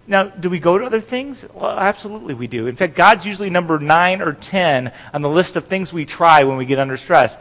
Now, 0.07 0.29
do 0.29 0.51
we 0.51 0.59
go 0.59 0.77
to 0.77 0.85
other 0.85 1.01
things? 1.01 1.43
Well, 1.55 1.71
absolutely 1.71 2.35
we 2.35 2.47
do. 2.47 2.67
In 2.67 2.75
fact, 2.75 2.95
God's 2.95 3.25
usually 3.25 3.49
number 3.49 3.79
9 3.79 4.21
or 4.21 4.37
10 4.39 4.91
on 5.13 5.21
the 5.23 5.29
list 5.29 5.55
of 5.55 5.65
things 5.65 5.91
we 5.91 6.05
try 6.05 6.43
when 6.43 6.57
we 6.57 6.65
get 6.65 6.77
under 6.77 6.95
stress. 6.95 7.35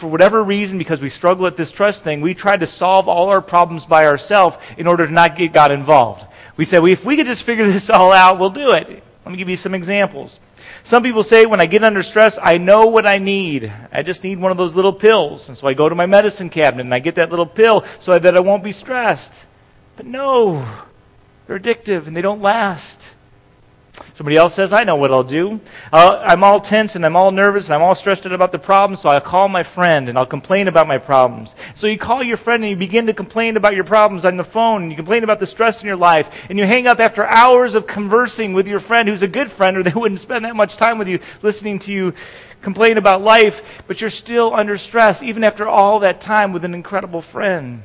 For 0.00 0.10
whatever 0.10 0.42
reason, 0.42 0.78
because 0.78 1.00
we 1.00 1.10
struggle 1.10 1.46
at 1.46 1.56
this 1.56 1.72
trust 1.72 2.04
thing, 2.04 2.22
we 2.22 2.34
try 2.34 2.56
to 2.56 2.66
solve 2.66 3.08
all 3.08 3.28
our 3.28 3.42
problems 3.42 3.84
by 3.88 4.06
ourselves 4.06 4.56
in 4.78 4.86
order 4.86 5.06
to 5.06 5.12
not 5.12 5.36
get 5.36 5.52
God 5.52 5.70
involved. 5.70 6.22
We 6.56 6.64
say, 6.64 6.78
well, 6.78 6.92
if 6.92 7.00
we 7.06 7.16
could 7.16 7.26
just 7.26 7.44
figure 7.44 7.66
this 7.72 7.90
all 7.92 8.12
out, 8.12 8.38
we'll 8.38 8.52
do 8.52 8.70
it. 8.70 9.02
Let 9.24 9.32
me 9.32 9.36
give 9.36 9.48
you 9.48 9.56
some 9.56 9.74
examples. 9.74 10.38
Some 10.84 11.02
people 11.02 11.22
say 11.22 11.46
when 11.46 11.60
I 11.60 11.66
get 11.66 11.84
under 11.84 12.02
stress, 12.02 12.38
I 12.40 12.58
know 12.58 12.86
what 12.86 13.06
I 13.06 13.18
need. 13.18 13.64
I 13.92 14.02
just 14.02 14.24
need 14.24 14.38
one 14.38 14.52
of 14.52 14.58
those 14.58 14.74
little 14.74 14.92
pills. 14.92 15.48
And 15.48 15.56
so 15.56 15.66
I 15.66 15.74
go 15.74 15.88
to 15.88 15.94
my 15.94 16.06
medicine 16.06 16.50
cabinet 16.50 16.84
and 16.84 16.94
I 16.94 16.98
get 16.98 17.16
that 17.16 17.30
little 17.30 17.46
pill 17.46 17.84
so 18.00 18.18
that 18.18 18.36
I 18.36 18.40
won't 18.40 18.64
be 18.64 18.72
stressed. 18.72 19.32
But 19.96 20.06
no. 20.06 20.84
They're 21.46 21.58
addictive 21.58 22.06
and 22.06 22.16
they 22.16 22.22
don't 22.22 22.42
last. 22.42 23.02
Somebody 24.14 24.36
else 24.36 24.56
says, 24.56 24.72
I 24.72 24.84
know 24.84 24.96
what 24.96 25.10
I'll 25.10 25.28
do. 25.28 25.60
Uh, 25.92 26.24
I'm 26.26 26.42
all 26.42 26.60
tense 26.60 26.94
and 26.94 27.06
I'm 27.06 27.16
all 27.16 27.30
nervous 27.30 27.66
and 27.66 27.74
I'm 27.74 27.82
all 27.82 27.94
stressed 27.94 28.26
out 28.26 28.32
about 28.32 28.52
the 28.52 28.58
problem, 28.58 28.98
so 29.00 29.08
I'll 29.08 29.20
call 29.20 29.48
my 29.48 29.62
friend 29.74 30.08
and 30.08 30.18
I'll 30.18 30.26
complain 30.26 30.68
about 30.68 30.88
my 30.88 30.98
problems. 30.98 31.54
So 31.76 31.86
you 31.86 31.98
call 31.98 32.22
your 32.22 32.36
friend 32.36 32.62
and 32.62 32.70
you 32.70 32.76
begin 32.76 33.06
to 33.06 33.14
complain 33.14 33.56
about 33.56 33.74
your 33.74 33.84
problems 33.84 34.24
on 34.24 34.36
the 34.36 34.44
phone 34.44 34.82
and 34.82 34.90
you 34.90 34.96
complain 34.96 35.24
about 35.24 35.40
the 35.40 35.46
stress 35.46 35.80
in 35.80 35.86
your 35.86 35.96
life 35.96 36.26
and 36.48 36.58
you 36.58 36.64
hang 36.64 36.86
up 36.86 36.98
after 36.98 37.24
hours 37.24 37.74
of 37.74 37.84
conversing 37.86 38.54
with 38.54 38.66
your 38.66 38.80
friend 38.80 39.08
who's 39.08 39.22
a 39.22 39.28
good 39.28 39.48
friend 39.56 39.76
or 39.76 39.82
they 39.82 39.92
wouldn't 39.96 40.20
spend 40.20 40.44
that 40.44 40.56
much 40.56 40.78
time 40.78 40.98
with 40.98 41.08
you 41.08 41.18
listening 41.42 41.78
to 41.80 41.92
you 41.92 42.12
complain 42.62 42.98
about 42.98 43.22
life, 43.22 43.54
but 43.86 44.00
you're 44.00 44.10
still 44.10 44.54
under 44.54 44.76
stress 44.76 45.20
even 45.22 45.44
after 45.44 45.68
all 45.68 46.00
that 46.00 46.20
time 46.20 46.52
with 46.52 46.64
an 46.64 46.74
incredible 46.74 47.24
friend. 47.32 47.82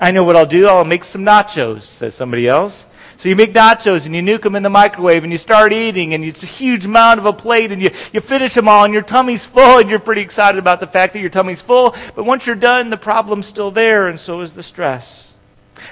I 0.00 0.12
know 0.12 0.24
what 0.24 0.36
I'll 0.36 0.48
do. 0.48 0.66
I'll 0.66 0.84
make 0.84 1.04
some 1.04 1.22
nachos, 1.22 1.98
says 1.98 2.16
somebody 2.16 2.48
else. 2.48 2.84
So 3.18 3.28
you 3.28 3.34
make 3.34 3.52
nachos 3.52 4.06
and 4.06 4.14
you 4.14 4.22
nuke 4.22 4.42
them 4.42 4.54
in 4.54 4.62
the 4.62 4.70
microwave 4.70 5.24
and 5.24 5.32
you 5.32 5.38
start 5.38 5.72
eating 5.72 6.14
and 6.14 6.22
it's 6.22 6.42
a 6.44 6.46
huge 6.46 6.84
amount 6.84 7.18
of 7.18 7.26
a 7.26 7.32
plate 7.32 7.72
and 7.72 7.82
you, 7.82 7.90
you 8.12 8.20
finish 8.20 8.54
them 8.54 8.68
all 8.68 8.84
and 8.84 8.94
your 8.94 9.02
tummy's 9.02 9.44
full 9.52 9.78
and 9.78 9.90
you're 9.90 9.98
pretty 9.98 10.22
excited 10.22 10.56
about 10.56 10.78
the 10.78 10.86
fact 10.86 11.14
that 11.14 11.18
your 11.18 11.28
tummy's 11.28 11.62
full. 11.66 11.96
But 12.14 12.24
once 12.24 12.44
you're 12.46 12.54
done, 12.54 12.90
the 12.90 12.96
problem's 12.96 13.48
still 13.48 13.72
there 13.72 14.06
and 14.06 14.20
so 14.20 14.40
is 14.42 14.54
the 14.54 14.62
stress. 14.62 15.32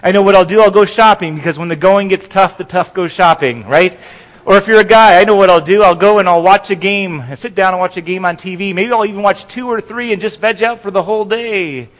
I 0.03 0.13
know 0.13 0.23
what 0.23 0.37
I'll 0.37 0.47
do. 0.47 0.61
I'll 0.61 0.71
go 0.71 0.85
shopping 0.85 1.35
because 1.35 1.59
when 1.59 1.69
the 1.69 1.77
going 1.77 2.09
gets 2.09 2.29
tough, 2.29 2.59
the 2.59 2.65
tough 2.65 2.95
go 2.95 3.09
shopping, 3.09 3.65
right? 3.65 3.99
Or 4.47 4.57
if 4.57 4.69
you're 4.69 4.81
a 4.81 4.87
guy, 4.87 5.19
I 5.21 5.25
know 5.25 5.35
what 5.35 5.51
I'll 5.51 5.65
do. 5.65 5.83
I'll 5.83 5.99
go 5.99 6.21
and 6.21 6.29
I'll 6.29 6.43
watch 6.43 6.71
a 6.71 6.77
game, 6.77 7.19
and 7.19 7.37
sit 7.37 7.57
down 7.57 7.75
and 7.75 7.81
watch 7.81 7.97
a 7.97 8.03
game 8.03 8.25
on 8.25 8.37
TV. 8.37 8.73
Maybe 8.73 8.93
I'll 8.93 9.05
even 9.05 9.23
watch 9.23 9.39
two 9.53 9.67
or 9.67 9.81
three 9.81 10.13
and 10.13 10.23
just 10.23 10.41
veg 10.41 10.63
out 10.63 10.83
for 10.83 10.93
the 10.93 11.03
whole 11.03 11.25
day. 11.25 11.91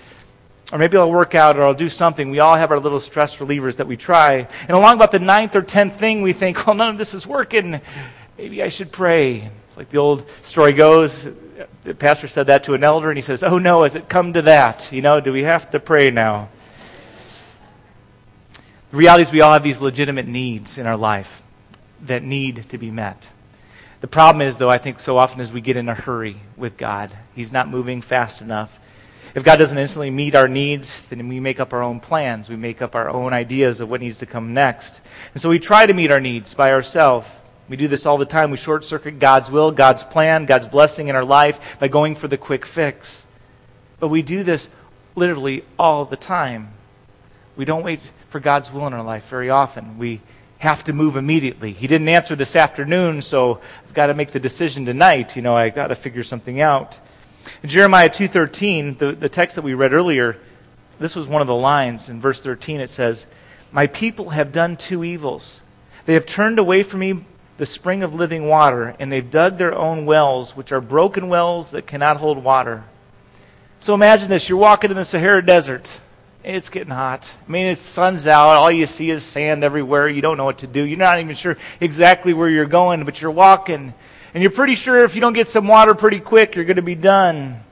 Or 0.73 0.79
maybe 0.79 0.97
I'll 0.97 1.11
work 1.11 1.35
out 1.35 1.57
or 1.57 1.63
I'll 1.63 1.75
do 1.75 1.89
something. 1.89 2.31
We 2.31 2.41
all 2.41 2.57
have 2.57 2.73
our 2.73 2.81
little 2.81 2.99
stress 2.99 3.37
relievers 3.41 3.77
that 3.77 3.87
we 3.87 3.97
try. 3.97 4.39
And 4.39 4.71
along 4.71 4.95
about 4.95 5.13
the 5.13 5.21
ninth 5.21 5.53
or 5.55 5.63
tenth 5.63 6.01
thing, 6.01 6.23
we 6.23 6.33
think, 6.33 6.57
well, 6.67 6.75
none 6.75 6.89
of 6.89 6.99
this 6.99 7.15
is 7.15 7.27
working. 7.27 7.81
Maybe 8.37 8.63
I 8.63 8.69
should 8.69 8.91
pray. 8.93 9.51
It's 9.69 9.77
like 9.77 9.91
the 9.91 9.99
old 9.99 10.27
story 10.45 10.77
goes. 10.77 11.27
The 11.85 11.95
pastor 11.95 12.27
said 12.27 12.49
that 12.49 12.65
to 12.65 12.73
an 12.73 12.83
elder, 12.83 13.11
and 13.11 13.17
he 13.17 13.23
says, 13.23 13.45
oh, 13.47 13.59
no, 13.59 13.85
has 13.85 13.95
it 13.95 14.09
come 14.11 14.33
to 14.33 14.43
that? 14.43 14.93
You 14.93 15.03
know, 15.03 15.21
do 15.21 15.33
we 15.33 15.43
have 15.45 15.71
to 15.71 15.79
pray 15.79 16.11
now? 16.11 16.51
The 18.91 18.97
reality 18.97 19.25
is 19.25 19.33
we 19.33 19.41
all 19.41 19.53
have 19.53 19.63
these 19.63 19.81
legitimate 19.81 20.27
needs 20.27 20.79
in 20.79 20.87
our 20.87 20.97
life 20.97 21.27
that 22.09 22.23
need 22.23 22.67
to 22.71 22.79
be 22.79 22.91
met. 22.91 23.25
The 24.01 24.09
problem 24.09 24.47
is, 24.47 24.59
though, 24.59 24.69
I 24.69 24.83
think 24.83 25.01
so 25.01 25.17
often 25.17 25.41
as 25.41 25.51
we 25.53 25.61
get 25.61 25.77
in 25.77 25.89
a 25.89 25.95
hurry 25.95 26.43
with 26.57 26.77
God, 26.77 27.17
He's 27.35 27.53
not 27.53 27.69
moving 27.69 28.03
fast 28.03 28.43
enough. 28.43 28.71
If 29.37 29.45
God 29.45 29.57
doesn't 29.57 29.77
instantly 29.77 30.11
meet 30.11 30.35
our 30.35 30.49
needs, 30.49 30.91
then 31.11 31.29
we 31.29 31.41
make 31.41 31.61
up 31.61 31.75
our 31.75 31.83
own 31.83 32.01
plans. 32.01 32.49
We 32.49 32.57
make 32.57 32.81
up 32.81 32.95
our 32.95 33.11
own 33.11 33.35
ideas 33.35 33.81
of 33.81 33.91
what 33.91 34.01
needs 34.01 34.17
to 34.21 34.27
come 34.27 34.55
next. 34.55 34.99
And 35.35 35.43
so 35.43 35.51
we 35.51 35.59
try 35.59 35.85
to 35.85 35.93
meet 35.93 36.11
our 36.11 36.21
needs 36.21 36.55
by 36.55 36.71
ourselves. 36.71 37.27
We 37.69 37.77
do 37.77 37.87
this 37.87 38.07
all 38.07 38.17
the 38.17 38.25
time. 38.25 38.51
We 38.51 38.57
short 38.57 38.85
circuit 38.85 39.21
God's 39.21 39.51
will, 39.51 39.73
God's 39.73 40.03
plan, 40.11 40.47
God's 40.47 40.67
blessing 40.69 41.09
in 41.09 41.17
our 41.17 41.25
life 41.25 41.55
by 41.79 41.89
going 41.89 42.17
for 42.17 42.29
the 42.29 42.39
quick 42.39 42.63
fix. 42.75 43.25
But 44.01 44.09
we 44.09 44.23
do 44.23 44.43
this 44.43 44.67
literally 45.17 45.65
all 45.79 46.07
the 46.07 46.17
time. 46.17 46.71
We 47.59 47.67
don't 47.67 47.85
wait 47.85 48.01
for 48.33 48.41
God's 48.41 48.71
will 48.73 48.87
in 48.87 48.95
our 48.95 49.05
life 49.05 49.25
very 49.29 49.51
often. 49.51 49.99
We 49.99 50.23
have 50.61 50.83
to 50.87 50.95
move 50.95 51.17
immediately. 51.17 51.73
He 51.75 51.87
didn't 51.87 52.09
answer 52.09 52.37
this 52.37 52.57
afternoon, 52.57 53.21
so 53.21 53.61
I've 53.87 53.95
got 53.95 54.07
to 54.07 54.15
make 54.15 54.33
the 54.33 54.41
decision 54.41 54.87
tonight. 54.87 55.33
You 55.37 55.43
know, 55.43 55.55
I've 55.55 55.75
got 55.75 55.89
to 55.89 56.03
figure 56.03 56.25
something 56.25 56.63
out. 56.63 56.95
In 57.63 57.71
Jeremiah 57.71 58.11
2.13, 58.11 58.99
the, 58.99 59.17
the 59.21 59.29
text 59.29 59.57
that 59.57 59.65
we 59.65 59.75
read 59.75 59.93
earlier, 59.93 60.37
this 61.01 61.15
was 61.15 61.29
one 61.29 61.43
of 61.43 61.49
the 61.49 61.55
lines. 61.55 62.09
In 62.09 62.21
verse 62.21 62.41
13 62.43 62.81
it 62.81 62.91
says, 62.91 63.25
My 63.73 63.87
people 63.87 64.31
have 64.31 64.53
done 64.53 64.79
two 64.89 65.05
evils. 65.05 65.61
They 66.07 66.15
have 66.15 66.25
turned 66.27 66.59
away 66.59 66.89
from 66.89 67.01
me 67.01 67.27
the 67.59 67.67
spring 67.67 68.03
of 68.03 68.13
living 68.13 68.49
water, 68.49 68.95
and 69.01 69.11
they've 69.11 69.31
dug 69.31 69.59
their 69.59 69.75
own 69.75 70.05
wells, 70.07 70.53
which 70.55 70.73
are 70.73 70.81
broken 70.81 71.29
wells 71.29 71.71
that 71.73 71.87
cannot 71.87 72.19
hold 72.19 72.43
water. 72.43 72.85
So 73.81 73.95
imagine 73.95 74.29
this. 74.29 74.47
You're 74.49 74.59
walking 74.59 74.91
in 74.91 74.97
the 74.97 75.05
Sahara 75.05 75.45
Desert. 75.45 75.87
It's 76.45 76.69
getting 76.69 76.93
hot. 76.93 77.23
I 77.25 77.51
mean, 77.51 77.75
the 77.75 77.91
sun's 77.91 78.27
out. 78.27 78.57
All 78.57 78.71
you 78.71 78.87
see 78.87 79.11
is 79.11 79.33
sand 79.33 79.65
everywhere. 79.65 80.09
You 80.09 80.23
don't 80.23 80.37
know 80.37 80.45
what 80.45 80.59
to 80.59 80.67
do. 80.67 80.85
You're 80.85 80.99
not 80.99 81.19
even 81.19 81.35
sure 81.35 81.57
exactly 81.81 82.35
where 82.35 82.49
you're 82.49 82.69
going, 82.69 83.05
but 83.05 83.17
you're 83.17 83.33
walking. 83.33 83.95
And 84.37 84.43
you're 84.43 84.53
pretty 84.53 84.75
sure 84.75 85.03
if 85.03 85.15
you 85.15 85.23
don't 85.23 85.33
get 85.33 85.47
some 85.47 85.67
water 85.67 85.95
pretty 85.95 86.21
quick, 86.21 86.57
you're 86.57 86.67
going 86.67 86.77
to 86.77 86.83
be 86.83 86.95
done. 86.95 87.63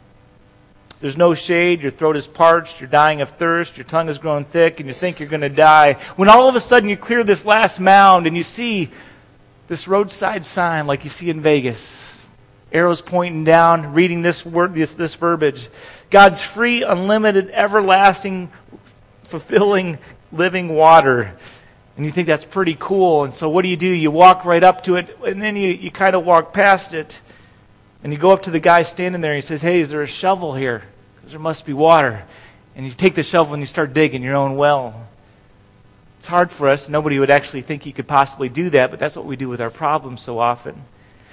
There's 1.02 1.14
no 1.14 1.34
shade, 1.34 1.82
your 1.82 1.90
throat 1.90 2.16
is 2.16 2.26
parched, 2.32 2.76
you're 2.80 2.88
dying 2.88 3.20
of 3.20 3.28
thirst, 3.38 3.72
your 3.76 3.84
tongue 3.86 4.08
is 4.08 4.16
grown 4.16 4.46
thick, 4.46 4.80
and 4.80 4.88
you 4.88 4.94
think 4.98 5.20
you're 5.20 5.28
going 5.28 5.42
to 5.42 5.50
die. 5.50 6.14
When 6.16 6.30
all 6.30 6.48
of 6.48 6.54
a 6.54 6.60
sudden 6.60 6.88
you 6.88 6.96
clear 6.96 7.22
this 7.22 7.42
last 7.44 7.78
mound 7.78 8.26
and 8.26 8.34
you 8.34 8.44
see 8.44 8.90
this 9.68 9.86
roadside 9.86 10.42
sign 10.44 10.86
like 10.86 11.04
you 11.04 11.10
see 11.10 11.28
in 11.28 11.42
Vegas, 11.42 11.84
arrows 12.72 13.02
pointing 13.06 13.44
down, 13.44 13.92
reading 13.92 14.22
this 14.22 14.42
word, 14.50 14.74
this, 14.74 14.94
this 14.96 15.14
verbiage. 15.20 15.68
God's 16.10 16.42
free, 16.56 16.82
unlimited, 16.82 17.50
everlasting, 17.50 18.50
fulfilling, 19.30 19.98
living 20.32 20.74
water. 20.74 21.38
And 21.96 22.04
you 22.04 22.12
think 22.12 22.26
that's 22.26 22.46
pretty 22.52 22.76
cool. 22.80 23.24
And 23.24 23.34
so 23.34 23.48
what 23.48 23.62
do 23.62 23.68
you 23.68 23.76
do? 23.76 23.86
You 23.86 24.10
walk 24.10 24.44
right 24.44 24.62
up 24.62 24.82
to 24.84 24.96
it, 24.96 25.10
and 25.24 25.40
then 25.40 25.56
you, 25.56 25.70
you 25.70 25.90
kind 25.92 26.16
of 26.16 26.24
walk 26.24 26.52
past 26.52 26.92
it. 26.92 27.12
And 28.02 28.12
you 28.12 28.18
go 28.18 28.30
up 28.30 28.42
to 28.42 28.50
the 28.50 28.60
guy 28.60 28.82
standing 28.82 29.20
there, 29.20 29.32
and 29.32 29.42
he 29.42 29.46
says, 29.46 29.62
Hey, 29.62 29.80
is 29.80 29.90
there 29.90 30.02
a 30.02 30.08
shovel 30.08 30.56
here? 30.56 30.82
Because 31.16 31.32
there 31.32 31.40
must 31.40 31.64
be 31.64 31.72
water. 31.72 32.26
And 32.74 32.84
you 32.84 32.92
take 32.98 33.14
the 33.14 33.22
shovel 33.22 33.54
and 33.54 33.62
you 33.62 33.66
start 33.66 33.94
digging 33.94 34.22
your 34.22 34.34
own 34.34 34.56
well. 34.56 35.08
It's 36.18 36.28
hard 36.28 36.50
for 36.58 36.68
us. 36.68 36.86
Nobody 36.88 37.18
would 37.18 37.30
actually 37.30 37.62
think 37.62 37.86
you 37.86 37.92
could 37.92 38.08
possibly 38.08 38.48
do 38.48 38.70
that, 38.70 38.90
but 38.90 38.98
that's 38.98 39.14
what 39.14 39.26
we 39.26 39.36
do 39.36 39.48
with 39.48 39.60
our 39.60 39.70
problems 39.70 40.22
so 40.24 40.38
often. 40.38 40.82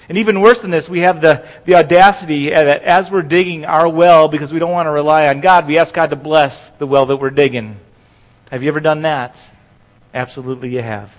And 0.10 0.18
even 0.18 0.42
worse 0.42 0.60
than 0.62 0.72
this, 0.72 0.88
we 0.92 1.00
have 1.00 1.22
the, 1.22 1.44
the 1.66 1.76
audacity 1.76 2.50
that 2.50 2.84
as 2.84 3.10
we're 3.12 3.22
digging 3.22 3.64
our 3.64 3.90
well, 3.90 4.28
because 4.28 4.52
we 4.52 4.60
don't 4.60 4.72
want 4.72 4.88
to 4.88 4.92
rely 4.92 5.28
on 5.28 5.42
God, 5.42 5.68
we 5.68 5.78
ask 5.78 5.96
God 5.96 6.08
to 6.08 6.16
bless 6.16 6.70
the 6.80 6.86
well 6.86 7.06
that 7.08 7.18
we're 7.18 7.30
digging. 7.30 7.78
Have 8.52 8.62
you 8.62 8.70
ever 8.70 8.82
done 8.82 9.04
that? 9.04 9.34
Absolutely, 10.14 10.70
you 10.70 10.82
have. 10.82 11.10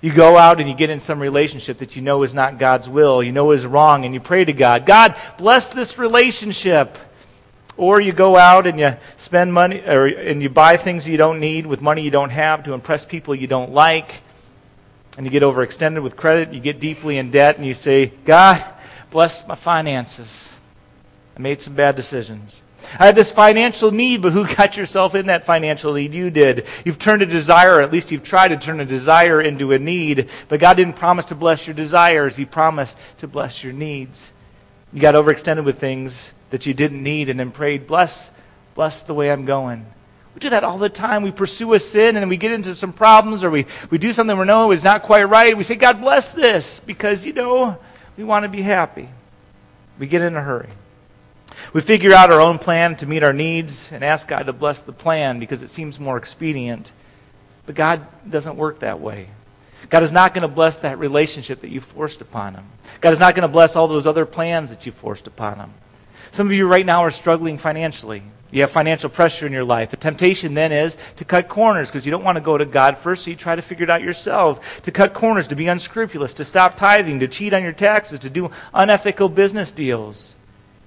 You 0.00 0.14
go 0.16 0.36
out 0.36 0.60
and 0.60 0.68
you 0.68 0.76
get 0.76 0.90
in 0.90 1.00
some 1.00 1.20
relationship 1.20 1.78
that 1.78 1.92
you 1.92 2.02
know 2.02 2.24
is 2.24 2.34
not 2.34 2.58
God's 2.58 2.88
will, 2.88 3.22
you 3.22 3.30
know 3.30 3.52
is 3.52 3.64
wrong, 3.64 4.04
and 4.04 4.12
you 4.12 4.20
pray 4.20 4.44
to 4.44 4.52
God, 4.52 4.84
God, 4.86 5.12
bless 5.38 5.66
this 5.74 5.94
relationship. 5.98 6.88
Or 7.76 8.02
you 8.02 8.12
go 8.12 8.36
out 8.36 8.66
and 8.66 8.78
you 8.78 8.88
spend 9.24 9.52
money, 9.52 9.80
or, 9.80 10.06
and 10.06 10.42
you 10.42 10.50
buy 10.50 10.76
things 10.82 11.06
you 11.06 11.16
don't 11.16 11.40
need 11.40 11.66
with 11.66 11.80
money 11.80 12.02
you 12.02 12.10
don't 12.10 12.30
have 12.30 12.64
to 12.64 12.74
impress 12.74 13.04
people 13.08 13.34
you 13.34 13.46
don't 13.46 13.70
like. 13.70 14.08
And 15.16 15.24
you 15.24 15.32
get 15.32 15.42
overextended 15.42 16.02
with 16.02 16.16
credit, 16.16 16.52
you 16.52 16.60
get 16.60 16.80
deeply 16.80 17.18
in 17.18 17.30
debt, 17.30 17.56
and 17.56 17.64
you 17.66 17.74
say, 17.74 18.12
God, 18.26 18.56
bless 19.10 19.42
my 19.46 19.58
finances. 19.62 20.48
I 21.36 21.40
made 21.40 21.60
some 21.60 21.76
bad 21.76 21.96
decisions. 21.96 22.62
I 22.98 23.06
had 23.06 23.16
this 23.16 23.32
financial 23.34 23.90
need, 23.90 24.22
but 24.22 24.32
who 24.32 24.44
got 24.56 24.74
yourself 24.74 25.14
in 25.14 25.26
that 25.26 25.44
financial 25.44 25.94
need? 25.94 26.12
You 26.12 26.30
did. 26.30 26.62
You've 26.84 26.98
turned 26.98 27.22
a 27.22 27.26
desire, 27.26 27.82
at 27.82 27.92
least 27.92 28.10
you've 28.10 28.24
tried 28.24 28.48
to 28.48 28.58
turn 28.58 28.80
a 28.80 28.86
desire 28.86 29.40
into 29.40 29.72
a 29.72 29.78
need, 29.78 30.28
but 30.48 30.60
God 30.60 30.74
didn't 30.74 30.94
promise 30.94 31.26
to 31.26 31.34
bless 31.34 31.66
your 31.66 31.76
desires. 31.76 32.34
He 32.36 32.44
promised 32.44 32.96
to 33.20 33.26
bless 33.26 33.60
your 33.62 33.72
needs. 33.72 34.30
You 34.92 35.00
got 35.00 35.14
overextended 35.14 35.64
with 35.64 35.80
things 35.80 36.30
that 36.50 36.66
you 36.66 36.74
didn't 36.74 37.02
need 37.02 37.28
and 37.28 37.40
then 37.40 37.50
prayed, 37.50 37.86
bless, 37.86 38.14
bless 38.74 39.00
the 39.06 39.14
way 39.14 39.30
I'm 39.30 39.46
going. 39.46 39.86
We 40.34 40.40
do 40.40 40.50
that 40.50 40.64
all 40.64 40.78
the 40.78 40.88
time. 40.88 41.22
We 41.22 41.30
pursue 41.30 41.74
a 41.74 41.78
sin 41.78 42.08
and 42.08 42.18
then 42.18 42.28
we 42.28 42.36
get 42.38 42.52
into 42.52 42.74
some 42.74 42.92
problems 42.92 43.44
or 43.44 43.50
we, 43.50 43.66
we 43.90 43.98
do 43.98 44.12
something 44.12 44.38
we 44.38 44.44
know 44.46 44.72
is 44.72 44.84
not 44.84 45.02
quite 45.02 45.24
right. 45.24 45.56
We 45.56 45.64
say, 45.64 45.76
God 45.76 46.00
bless 46.00 46.26
this 46.34 46.80
because, 46.86 47.24
you 47.24 47.32
know, 47.32 47.76
we 48.16 48.24
want 48.24 48.44
to 48.44 48.50
be 48.50 48.62
happy. 48.62 49.08
We 49.98 50.06
get 50.08 50.22
in 50.22 50.36
a 50.36 50.42
hurry. 50.42 50.72
We 51.74 51.82
figure 51.82 52.12
out 52.12 52.30
our 52.30 52.40
own 52.40 52.58
plan 52.58 52.96
to 52.98 53.06
meet 53.06 53.22
our 53.22 53.32
needs 53.32 53.88
and 53.90 54.04
ask 54.04 54.28
God 54.28 54.44
to 54.44 54.52
bless 54.52 54.80
the 54.84 54.92
plan 54.92 55.38
because 55.38 55.62
it 55.62 55.70
seems 55.70 55.98
more 55.98 56.18
expedient. 56.18 56.88
But 57.66 57.76
God 57.76 58.06
doesn't 58.30 58.56
work 58.56 58.80
that 58.80 59.00
way. 59.00 59.28
God 59.90 60.02
is 60.02 60.12
not 60.12 60.34
going 60.34 60.48
to 60.48 60.54
bless 60.54 60.76
that 60.82 60.98
relationship 60.98 61.60
that 61.62 61.70
you 61.70 61.80
forced 61.94 62.20
upon 62.20 62.54
Him. 62.54 62.66
God 63.02 63.12
is 63.12 63.18
not 63.18 63.34
going 63.34 63.46
to 63.46 63.52
bless 63.52 63.74
all 63.74 63.88
those 63.88 64.06
other 64.06 64.26
plans 64.26 64.68
that 64.68 64.86
you 64.86 64.92
forced 65.00 65.26
upon 65.26 65.58
Him. 65.58 65.72
Some 66.32 66.46
of 66.46 66.52
you 66.52 66.66
right 66.66 66.86
now 66.86 67.02
are 67.04 67.10
struggling 67.10 67.58
financially. 67.58 68.22
You 68.50 68.62
have 68.62 68.70
financial 68.70 69.08
pressure 69.08 69.46
in 69.46 69.52
your 69.52 69.64
life. 69.64 69.90
The 69.90 69.96
temptation 69.96 70.54
then 70.54 70.72
is 70.72 70.94
to 71.18 71.24
cut 71.24 71.48
corners 71.48 71.88
because 71.88 72.04
you 72.04 72.12
don't 72.12 72.24
want 72.24 72.36
to 72.36 72.44
go 72.44 72.58
to 72.58 72.66
God 72.66 72.98
first, 73.02 73.24
so 73.24 73.30
you 73.30 73.36
try 73.36 73.56
to 73.56 73.66
figure 73.66 73.84
it 73.84 73.90
out 73.90 74.02
yourself. 74.02 74.58
To 74.84 74.92
cut 74.92 75.14
corners, 75.14 75.48
to 75.48 75.56
be 75.56 75.68
unscrupulous, 75.68 76.34
to 76.34 76.44
stop 76.44 76.76
tithing, 76.76 77.20
to 77.20 77.28
cheat 77.28 77.54
on 77.54 77.62
your 77.62 77.72
taxes, 77.72 78.20
to 78.20 78.30
do 78.30 78.50
unethical 78.74 79.30
business 79.30 79.72
deals 79.74 80.34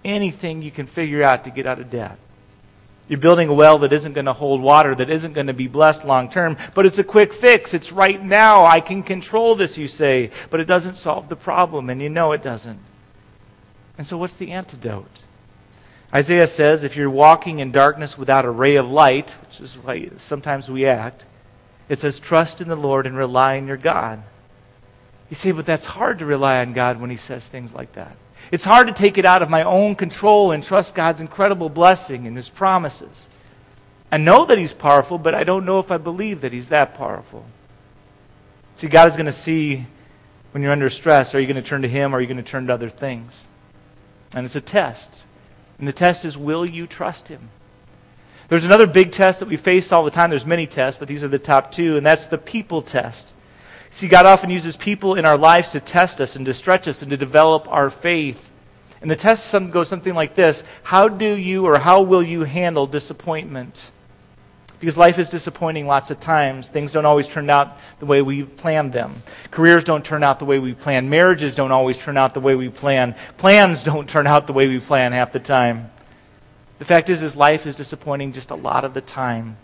anything 0.06 0.62
you 0.62 0.72
can 0.72 0.88
figure 0.88 1.24
out 1.24 1.44
to 1.46 1.52
get 1.52 1.66
out 1.66 1.80
of 1.80 1.90
debt. 1.90 2.18
You're 3.08 3.20
building 3.20 3.50
a 3.50 3.54
well 3.54 3.80
that 3.80 3.94
isn't 3.94 4.14
going 4.14 4.26
to 4.26 4.34
hold 4.34 4.62
water, 4.62 4.96
that 4.96 5.10
isn't 5.10 5.34
going 5.34 5.48
to 5.48 5.54
be 5.54 5.68
blessed 5.68 6.06
long 6.06 6.32
term, 6.32 6.58
but 6.76 6.86
it's 6.86 6.98
a 6.98 7.04
quick 7.04 7.32
fix. 7.40 7.74
It's 7.74 7.92
right 7.92 8.22
now. 8.24 8.66
I 8.66 8.82
can 8.82 9.04
control 9.04 9.56
this, 9.56 9.78
you 9.78 9.88
say, 9.88 10.32
but 10.50 10.60
it 10.60 10.66
doesn't 10.66 10.96
solve 10.96 11.30
the 11.30 11.36
problem, 11.36 11.90
and 11.90 12.02
you 12.02 12.10
know 12.10 12.32
it 12.32 12.42
doesn't. 12.42 12.80
And 13.98 14.08
so, 14.08 14.18
what's 14.18 14.38
the 14.40 14.52
antidote? 14.52 15.06
Isaiah 16.14 16.48
says 16.48 16.84
if 16.84 16.96
you're 16.96 17.10
walking 17.10 17.60
in 17.60 17.72
darkness 17.72 18.16
without 18.18 18.46
a 18.46 18.52
ray 18.52 18.76
of 18.78 18.86
light, 18.86 19.32
which 19.42 19.62
is 19.62 19.78
why 19.84 20.08
sometimes 20.28 20.68
we 20.68 20.86
act, 20.86 21.26
it 21.90 22.00
says 22.00 22.20
trust 22.24 22.62
in 22.62 22.70
the 22.70 22.76
Lord 22.76 23.06
and 23.06 23.16
rely 23.16 23.58
on 23.58 23.68
your 23.68 23.78
God. 23.78 24.24
You 25.30 25.36
say, 25.36 25.52
but 25.52 25.66
that's 25.66 25.86
hard 25.86 26.20
to 26.20 26.26
rely 26.26 26.58
on 26.58 26.74
God 26.74 27.00
when 27.00 27.10
He 27.10 27.18
says 27.18 27.48
things 27.52 27.72
like 27.74 27.96
that. 27.96 28.18
It's 28.52 28.64
hard 28.64 28.88
to 28.88 28.94
take 28.94 29.18
it 29.18 29.26
out 29.26 29.42
of 29.42 29.50
my 29.50 29.64
own 29.64 29.96
control 29.96 30.52
and 30.52 30.64
trust 30.64 30.96
God's 30.96 31.22
incredible 31.22 31.70
blessing 31.70 32.28
and 32.28 32.38
His 32.38 32.50
promises. 32.56 33.28
I 34.12 34.18
know 34.18 34.46
that 34.46 34.58
He's 34.58 34.74
powerful, 34.74 35.18
but 35.18 35.36
I 35.36 35.44
don't 35.44 35.66
know 35.66 35.80
if 35.80 35.92
I 35.92 35.98
believe 35.98 36.42
that 36.42 36.54
He's 36.54 36.70
that 36.70 36.94
powerful. 36.96 37.46
See, 38.78 38.90
God 38.90 39.08
is 39.08 39.14
going 39.14 39.26
to 39.26 39.32
see 39.32 39.88
when 40.52 40.62
you're 40.62 40.72
under 40.72 40.90
stress. 40.90 41.34
Are 41.34 41.40
you 41.40 41.52
going 41.52 41.62
to 41.62 41.68
turn 41.68 41.82
to 41.82 41.90
Him 41.90 42.14
or 42.14 42.18
are 42.18 42.22
you 42.22 42.28
going 42.28 42.44
to 42.44 42.50
turn 42.50 42.68
to 42.68 42.74
other 42.74 42.90
things? 42.90 43.32
And 44.32 44.46
it's 44.46 44.56
a 44.56 44.62
test. 44.62 45.24
And 45.80 45.88
the 45.88 45.94
test 45.94 46.26
is 46.26 46.38
will 46.38 46.66
you 46.66 46.88
trust 46.88 47.28
Him? 47.28 47.50
There's 48.50 48.66
another 48.66 48.88
big 48.88 49.12
test 49.12 49.40
that 49.40 49.50
we 49.50 49.58
face 49.58 49.88
all 49.92 50.06
the 50.06 50.12
time. 50.12 50.30
There's 50.30 50.46
many 50.46 50.68
tests, 50.68 51.00
but 51.00 51.08
these 51.08 51.24
are 51.24 51.28
the 51.28 51.40
top 51.40 51.72
two, 51.72 51.98
and 51.98 52.06
that's 52.06 52.28
the 52.30 52.38
people 52.38 52.84
test. 52.84 53.34
See, 53.98 54.10
God 54.10 54.26
often 54.26 54.50
uses 54.50 54.78
people 54.84 55.16
in 55.16 55.26
our 55.26 55.38
lives 55.38 55.70
to 55.72 55.80
test 55.80 56.20
us 56.20 56.36
and 56.36 56.46
to 56.46 56.54
stretch 56.54 56.88
us 56.88 57.02
and 57.02 57.10
to 57.12 57.18
develop 57.18 57.68
our 57.68 57.92
faith. 58.04 58.38
And 59.02 59.10
the 59.10 59.16
test 59.16 59.56
goes 59.72 59.90
something 59.90 60.14
like 60.14 60.36
this 60.36 60.62
How 60.84 61.08
do 61.08 61.36
you 61.36 61.66
or 61.66 61.80
how 61.80 62.04
will 62.04 62.24
you 62.24 62.42
handle 62.42 62.88
disappointment? 62.88 63.78
Because 64.80 64.98
life 64.98 65.16
is 65.18 65.30
disappointing 65.30 65.86
lots 65.86 66.12
of 66.12 66.20
times. 66.20 66.70
Things 66.72 66.92
don't 66.92 67.06
always 67.06 67.28
turn 67.34 67.50
out 67.50 67.78
the 68.00 68.06
way 68.06 68.22
we 68.22 68.44
planned 68.44 68.92
them. 68.94 69.24
Careers 69.52 69.84
don't 69.86 70.04
turn 70.04 70.24
out 70.24 70.40
the 70.40 70.46
way 70.46 70.60
we 70.60 70.74
plan. 70.74 71.10
Marriages 71.10 71.56
don't 71.56 71.72
always 71.72 71.98
turn 72.04 72.18
out 72.18 72.34
the 72.34 72.42
way 72.42 72.56
we 72.56 72.70
plan. 72.70 73.16
Plans 73.38 73.84
don't 73.86 74.08
turn 74.08 74.28
out 74.28 74.48
the 74.48 74.54
way 74.54 74.68
we 74.68 74.80
plan 74.86 75.14
half 75.14 75.32
the 75.32 75.40
time. 75.40 75.90
The 76.80 76.86
fact 76.86 77.10
is, 77.10 77.22
is 77.22 77.36
life 77.36 77.62
is 77.66 77.76
disappointing 77.76 78.34
just 78.34 78.52
a 78.52 78.56
lot 78.56 78.84
of 78.84 78.94
the 78.94 79.02
time. 79.02 79.56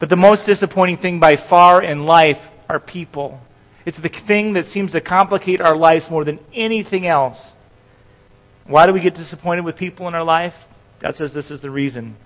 But 0.00 0.08
the 0.08 0.16
most 0.16 0.46
disappointing 0.46 0.98
thing 0.98 1.20
by 1.20 1.36
far 1.48 1.82
in 1.82 2.04
life 2.04 2.38
are 2.68 2.80
people. 2.80 3.40
It's 3.86 4.00
the 4.02 4.10
thing 4.26 4.54
that 4.54 4.64
seems 4.66 4.92
to 4.92 5.00
complicate 5.00 5.60
our 5.60 5.76
lives 5.76 6.06
more 6.10 6.24
than 6.24 6.40
anything 6.52 7.06
else. 7.06 7.40
Why 8.66 8.84
do 8.84 8.92
we 8.92 9.00
get 9.00 9.14
disappointed 9.14 9.64
with 9.64 9.76
people 9.76 10.08
in 10.08 10.14
our 10.14 10.24
life? 10.24 10.54
God 11.00 11.14
says 11.14 11.32
this 11.32 11.52
is 11.52 11.60
the 11.60 11.70
reason. 11.70 12.16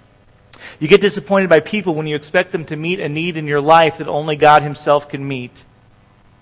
You 0.79 0.89
get 0.89 1.03
disappointed 1.03 1.51
by 1.51 1.61
people 1.61 1.95
when 1.95 2.07
you 2.07 2.17
expect 2.17 2.53
them 2.53 2.65
to 2.67 2.77
meet 2.77 2.99
a 2.99 3.09
need 3.09 3.37
in 3.37 3.47
your 3.47 3.61
life 3.61 3.95
that 3.99 4.09
only 4.09 4.37
God 4.37 4.63
Himself 4.63 5.05
can 5.11 5.27
meet. 5.27 5.53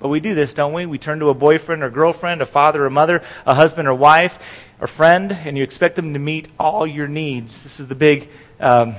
But 0.01 0.09
we 0.09 0.21
do 0.21 0.37
this, 0.37 0.55
don't 0.55 0.73
we? 0.73 0.87
We 0.87 0.99
turn 0.99 1.19
to 1.19 1.27
a 1.27 1.35
boyfriend 1.35 1.83
or 1.83 1.91
girlfriend, 1.91 2.41
a 2.41 2.47
father 2.47 2.85
or 2.85 2.91
mother, 2.91 3.21
a 3.45 3.55
husband 3.57 3.89
or 3.89 3.95
wife, 3.95 4.31
or 4.81 4.87
friend, 4.87 5.33
and 5.33 5.59
you 5.59 5.65
expect 5.65 5.97
them 5.97 6.13
to 6.13 6.21
meet 6.21 6.47
all 6.61 6.87
your 6.87 7.09
needs. 7.09 7.59
This 7.65 7.81
is 7.81 7.89
the 7.89 7.97
big 7.97 8.29
um, 8.61 8.95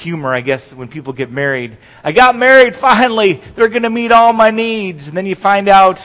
humor, 0.00 0.34
I 0.34 0.40
guess, 0.40 0.72
when 0.74 0.88
people 0.88 1.12
get 1.12 1.30
married. 1.30 1.78
I 2.02 2.12
got 2.12 2.36
married 2.36 2.74
finally. 2.80 3.40
They're 3.56 3.68
going 3.68 3.82
to 3.82 3.90
meet 3.90 4.12
all 4.12 4.32
my 4.32 4.50
needs. 4.50 5.06
And 5.06 5.16
then 5.16 5.26
you 5.26 5.36
find 5.40 5.68
out 5.68 5.98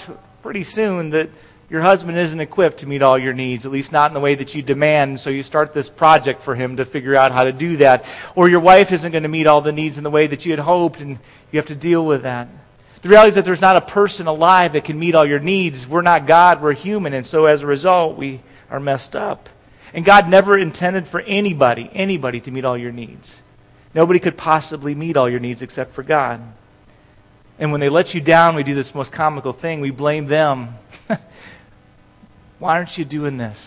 pretty 0.43 0.63
soon 0.63 1.09
that 1.11 1.29
your 1.69 1.81
husband 1.81 2.17
isn't 2.17 2.39
equipped 2.39 2.79
to 2.79 2.85
meet 2.85 3.01
all 3.01 3.17
your 3.17 3.33
needs, 3.33 3.65
at 3.65 3.71
least 3.71 3.91
not 3.91 4.11
in 4.11 4.13
the 4.13 4.19
way 4.19 4.35
that 4.35 4.53
you 4.53 4.61
demand, 4.61 5.19
so 5.19 5.31
you 5.31 5.41
start 5.41 5.73
this 5.73 5.89
project 5.97 6.43
for 6.43 6.55
him 6.55 6.77
to 6.77 6.85
figure 6.85 7.15
out 7.15 7.31
how 7.31 7.43
to 7.43 7.51
do 7.51 7.77
that. 7.77 8.03
Or 8.35 8.47
your 8.47 8.59
wife 8.59 8.87
isn't 8.91 9.11
going 9.11 9.23
to 9.23 9.29
meet 9.29 9.47
all 9.47 9.63
the 9.63 9.71
needs 9.71 9.97
in 9.97 10.03
the 10.03 10.11
way 10.11 10.27
that 10.27 10.41
you 10.41 10.51
had 10.51 10.59
hoped, 10.59 10.97
and 10.97 11.19
you 11.51 11.59
have 11.59 11.65
to 11.67 11.75
deal 11.75 12.05
with 12.05 12.21
that. 12.21 12.47
The 13.01 13.09
reality 13.09 13.29
is 13.29 13.35
that 13.35 13.45
there's 13.45 13.61
not 13.61 13.81
a 13.81 13.93
person 13.93 14.27
alive 14.27 14.73
that 14.73 14.85
can 14.85 14.99
meet 14.99 15.15
all 15.15 15.27
your 15.27 15.39
needs. 15.39 15.85
We're 15.89 16.01
not 16.01 16.27
God, 16.27 16.61
we're 16.61 16.73
human, 16.73 17.13
and 17.13 17.25
so 17.25 17.45
as 17.45 17.61
a 17.61 17.65
result, 17.65 18.17
we 18.17 18.43
are 18.69 18.79
messed 18.79 19.15
up. 19.15 19.47
And 19.93 20.05
God 20.05 20.27
never 20.27 20.57
intended 20.59 21.05
for 21.09 21.21
anybody, 21.21 21.89
anybody 21.93 22.41
to 22.41 22.51
meet 22.51 22.65
all 22.65 22.77
your 22.77 22.91
needs. 22.91 23.41
Nobody 23.95 24.19
could 24.19 24.35
possibly 24.35 24.93
meet 24.93 25.15
all 25.15 25.29
your 25.29 25.39
needs 25.39 25.61
except 25.61 25.93
for 25.93 26.03
God. 26.03 26.41
And 27.57 27.71
when 27.71 27.79
they 27.79 27.87
let 27.87 28.13
you 28.13 28.21
down, 28.21 28.57
we 28.57 28.63
do 28.63 28.75
this 28.75 28.91
most 28.93 29.13
comical 29.13 29.53
thing. 29.53 29.79
We 29.79 29.91
blame 29.91 30.27
them. 30.27 30.75
Why 32.59 32.75
aren't 32.75 32.97
you 32.97 33.05
doing 33.05 33.37
this? 33.37 33.57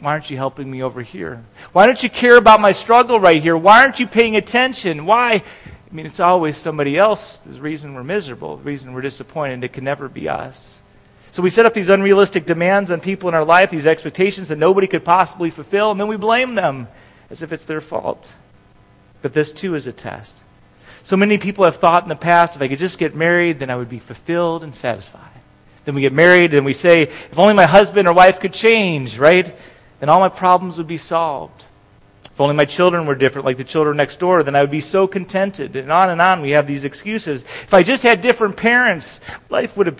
Why 0.00 0.10
aren't 0.10 0.30
you 0.30 0.36
helping 0.36 0.68
me 0.68 0.82
over 0.82 1.00
here? 1.00 1.44
Why 1.72 1.86
don't 1.86 2.02
you 2.02 2.10
care 2.10 2.36
about 2.36 2.60
my 2.60 2.72
struggle 2.72 3.20
right 3.20 3.40
here? 3.40 3.56
Why 3.56 3.82
aren't 3.84 4.00
you 4.00 4.08
paying 4.08 4.34
attention? 4.34 5.06
Why? 5.06 5.34
I 5.34 5.94
mean, 5.94 6.06
it's 6.06 6.20
always 6.20 6.56
somebody 6.62 6.98
else. 6.98 7.38
The 7.46 7.60
reason 7.60 7.94
we're 7.94 8.02
miserable, 8.02 8.56
the 8.56 8.64
reason 8.64 8.92
we're 8.92 9.00
disappointed. 9.00 9.62
It 9.62 9.72
can 9.72 9.84
never 9.84 10.08
be 10.08 10.28
us. 10.28 10.78
So 11.30 11.40
we 11.40 11.50
set 11.50 11.66
up 11.66 11.72
these 11.72 11.88
unrealistic 11.88 12.46
demands 12.46 12.90
on 12.90 13.00
people 13.00 13.28
in 13.28 13.34
our 13.36 13.44
life, 13.44 13.70
these 13.70 13.86
expectations 13.86 14.48
that 14.48 14.58
nobody 14.58 14.88
could 14.88 15.04
possibly 15.04 15.52
fulfill, 15.52 15.92
and 15.92 16.00
then 16.00 16.08
we 16.08 16.16
blame 16.16 16.56
them 16.56 16.88
as 17.30 17.42
if 17.42 17.52
it's 17.52 17.64
their 17.66 17.80
fault. 17.80 18.26
But 19.26 19.34
this 19.34 19.52
too 19.60 19.74
is 19.74 19.88
a 19.88 19.92
test. 19.92 20.40
So 21.02 21.16
many 21.16 21.36
people 21.36 21.64
have 21.64 21.80
thought 21.80 22.04
in 22.04 22.08
the 22.08 22.14
past, 22.14 22.54
if 22.54 22.62
I 22.62 22.68
could 22.68 22.78
just 22.78 22.96
get 22.96 23.12
married, 23.12 23.58
then 23.58 23.70
I 23.70 23.74
would 23.74 23.90
be 23.90 23.98
fulfilled 23.98 24.62
and 24.62 24.72
satisfied. 24.72 25.42
Then 25.84 25.96
we 25.96 26.02
get 26.02 26.12
married 26.12 26.54
and 26.54 26.64
we 26.64 26.72
say, 26.72 27.08
if 27.08 27.36
only 27.36 27.52
my 27.52 27.66
husband 27.66 28.06
or 28.06 28.14
wife 28.14 28.36
could 28.40 28.52
change, 28.52 29.18
right? 29.18 29.46
Then 29.98 30.08
all 30.08 30.20
my 30.20 30.28
problems 30.28 30.78
would 30.78 30.86
be 30.86 30.96
solved. 30.96 31.64
If 32.32 32.40
only 32.40 32.54
my 32.54 32.66
children 32.66 33.04
were 33.04 33.16
different, 33.16 33.44
like 33.44 33.56
the 33.56 33.64
children 33.64 33.96
next 33.96 34.20
door, 34.20 34.44
then 34.44 34.54
I 34.54 34.60
would 34.60 34.70
be 34.70 34.80
so 34.80 35.08
contented. 35.08 35.74
And 35.74 35.90
on 35.90 36.08
and 36.08 36.20
on, 36.20 36.40
we 36.40 36.52
have 36.52 36.68
these 36.68 36.84
excuses. 36.84 37.44
If 37.66 37.74
I 37.74 37.82
just 37.82 38.04
had 38.04 38.22
different 38.22 38.56
parents, 38.56 39.18
life 39.50 39.70
would 39.76 39.88
have 39.88 39.98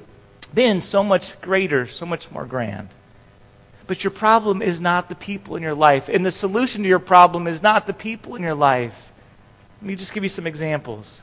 been 0.55 0.81
so 0.81 1.03
much 1.03 1.23
greater, 1.43 1.89
so 1.91 2.07
much 2.07 2.27
more 2.31 2.47
grand. 2.47 2.91
But 3.89 4.03
your 4.03 4.13
problem 4.13 4.63
is 4.63 4.81
not 4.81 5.09
the 5.09 5.17
people 5.17 5.57
in 5.57 5.65
your 5.65 5.75
life. 5.75 6.05
And 6.07 6.25
the 6.25 6.31
solution 6.31 6.83
to 6.83 6.89
your 6.89 7.01
problem 7.01 7.49
is 7.49 7.61
not 7.61 7.89
the 7.89 7.93
people 7.93 8.37
in 8.37 8.43
your 8.43 8.55
life. 8.55 8.93
Let 9.87 9.91
me 9.91 9.97
just 9.99 10.13
give 10.13 10.25
you 10.25 10.29
some 10.29 10.49
examples. 10.49 11.21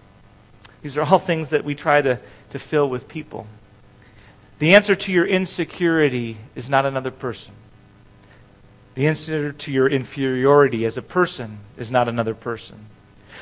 These 0.81 0.95
are 0.95 1.01
all 1.01 1.21
things 1.27 1.51
that 1.51 1.65
we 1.65 1.75
try 1.75 2.01
to, 2.01 2.21
to 2.51 2.59
fill 2.71 2.89
with 2.89 3.09
people. 3.09 3.45
The 4.61 4.73
answer 4.73 4.95
to 4.95 5.11
your 5.11 5.27
insecurity 5.27 6.37
is 6.55 6.69
not 6.69 6.85
another 6.85 7.11
person. 7.11 7.55
The 8.95 9.07
answer 9.07 9.51
to 9.51 9.69
your 9.69 9.89
inferiority 9.89 10.85
as 10.85 10.95
a 10.95 11.01
person 11.01 11.59
is 11.77 11.91
not 11.91 12.07
another 12.07 12.33
person. 12.33 12.85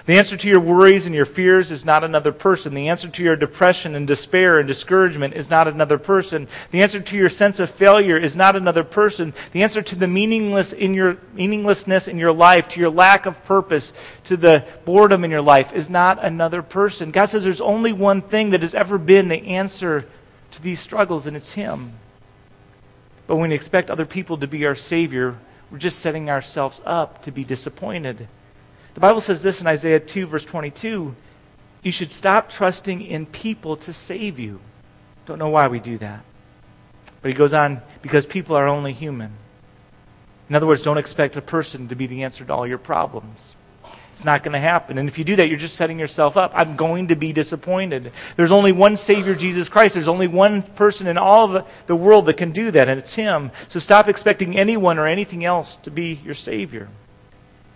The 0.07 0.17
answer 0.17 0.35
to 0.35 0.47
your 0.47 0.59
worries 0.59 1.05
and 1.05 1.13
your 1.13 1.27
fears 1.27 1.69
is 1.69 1.85
not 1.85 2.03
another 2.03 2.31
person. 2.31 2.73
The 2.73 2.89
answer 2.89 3.07
to 3.11 3.21
your 3.21 3.35
depression 3.35 3.95
and 3.95 4.07
despair 4.07 4.57
and 4.57 4.67
discouragement 4.67 5.35
is 5.35 5.47
not 5.47 5.67
another 5.67 5.99
person. 5.99 6.47
The 6.71 6.81
answer 6.81 7.01
to 7.01 7.15
your 7.15 7.29
sense 7.29 7.59
of 7.59 7.69
failure 7.77 8.17
is 8.17 8.35
not 8.35 8.55
another 8.55 8.83
person. 8.83 9.31
The 9.53 9.61
answer 9.61 9.83
to 9.83 9.95
the 9.95 10.07
meaningless 10.07 10.73
in 10.75 10.95
your, 10.95 11.17
meaninglessness 11.33 12.07
in 12.07 12.17
your 12.17 12.33
life, 12.33 12.65
to 12.71 12.79
your 12.79 12.89
lack 12.89 13.27
of 13.27 13.35
purpose, 13.45 13.91
to 14.27 14.37
the 14.37 14.65
boredom 14.85 15.23
in 15.23 15.29
your 15.29 15.41
life 15.41 15.67
is 15.75 15.89
not 15.89 16.23
another 16.23 16.63
person. 16.63 17.11
God 17.11 17.29
says 17.29 17.43
there's 17.43 17.61
only 17.61 17.93
one 17.93 18.27
thing 18.27 18.51
that 18.51 18.63
has 18.63 18.73
ever 18.73 18.97
been 18.97 19.29
the 19.29 19.35
answer 19.35 20.01
to 20.53 20.61
these 20.63 20.81
struggles, 20.83 21.27
and 21.27 21.37
it's 21.37 21.53
Him. 21.53 21.93
But 23.27 23.35
when 23.35 23.49
we 23.49 23.55
expect 23.55 23.89
other 23.91 24.05
people 24.05 24.39
to 24.39 24.47
be 24.47 24.65
our 24.65 24.75
Savior, 24.75 25.39
we're 25.71 25.77
just 25.77 26.01
setting 26.01 26.29
ourselves 26.29 26.81
up 26.85 27.23
to 27.23 27.31
be 27.31 27.45
disappointed. 27.45 28.27
The 28.93 28.99
Bible 28.99 29.21
says 29.21 29.41
this 29.41 29.61
in 29.61 29.67
Isaiah 29.67 29.99
2, 29.99 30.27
verse 30.27 30.45
22 30.49 31.13
You 31.83 31.91
should 31.91 32.11
stop 32.11 32.49
trusting 32.49 33.01
in 33.01 33.25
people 33.25 33.77
to 33.77 33.93
save 33.93 34.39
you. 34.39 34.59
Don't 35.25 35.39
know 35.39 35.49
why 35.49 35.67
we 35.67 35.79
do 35.79 35.97
that. 35.99 36.23
But 37.21 37.31
he 37.31 37.37
goes 37.37 37.53
on, 37.53 37.81
because 38.01 38.25
people 38.25 38.55
are 38.55 38.67
only 38.67 38.93
human. 38.93 39.35
In 40.49 40.55
other 40.55 40.67
words, 40.67 40.81
don't 40.83 40.97
expect 40.97 41.35
a 41.35 41.41
person 41.41 41.87
to 41.89 41.95
be 41.95 42.07
the 42.07 42.23
answer 42.23 42.45
to 42.45 42.53
all 42.53 42.67
your 42.67 42.79
problems. 42.79 43.55
It's 44.13 44.25
not 44.25 44.43
going 44.43 44.53
to 44.53 44.59
happen. 44.59 44.97
And 44.97 45.07
if 45.07 45.17
you 45.17 45.23
do 45.23 45.35
that, 45.37 45.47
you're 45.47 45.57
just 45.57 45.75
setting 45.75 45.97
yourself 45.97 46.35
up. 46.35 46.51
I'm 46.53 46.75
going 46.75 47.07
to 47.07 47.15
be 47.15 47.31
disappointed. 47.31 48.11
There's 48.37 48.51
only 48.51 48.71
one 48.71 48.95
Savior, 48.95 49.35
Jesus 49.35 49.69
Christ. 49.69 49.95
There's 49.95 50.07
only 50.07 50.27
one 50.27 50.63
person 50.75 51.07
in 51.07 51.17
all 51.17 51.55
of 51.55 51.65
the 51.87 51.95
world 51.95 52.27
that 52.27 52.37
can 52.37 52.51
do 52.51 52.69
that, 52.71 52.89
and 52.89 52.99
it's 52.99 53.15
Him. 53.15 53.51
So 53.69 53.79
stop 53.79 54.07
expecting 54.07 54.59
anyone 54.59 54.99
or 54.99 55.07
anything 55.07 55.45
else 55.45 55.77
to 55.83 55.91
be 55.91 56.19
your 56.23 56.35
Savior. 56.35 56.89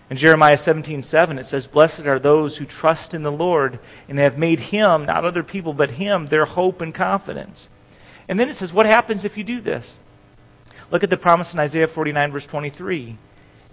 In 0.08 0.16
Jeremiah 0.16 0.56
17:7 0.56 1.38
it 1.38 1.46
says, 1.46 1.66
"Blessed 1.66 2.06
are 2.06 2.18
those 2.18 2.56
who 2.56 2.64
trust 2.64 3.12
in 3.12 3.22
the 3.22 3.32
Lord 3.32 3.80
and 4.08 4.18
have 4.18 4.38
made 4.38 4.60
him, 4.60 5.04
not 5.04 5.24
other 5.24 5.42
people, 5.42 5.72
but 5.72 5.90
him 5.90 6.26
their 6.26 6.44
hope 6.44 6.80
and 6.80 6.94
confidence." 6.94 7.68
And 8.28 8.38
then 8.38 8.48
it 8.48 8.54
says, 8.54 8.72
"What 8.72 8.86
happens 8.86 9.24
if 9.24 9.36
you 9.36 9.44
do 9.44 9.60
this?" 9.60 9.98
Look 10.90 11.02
at 11.02 11.10
the 11.10 11.16
promise 11.16 11.52
in 11.52 11.58
Isaiah 11.58 11.88
49 11.88 12.30
verse 12.30 12.46
23. 12.46 13.18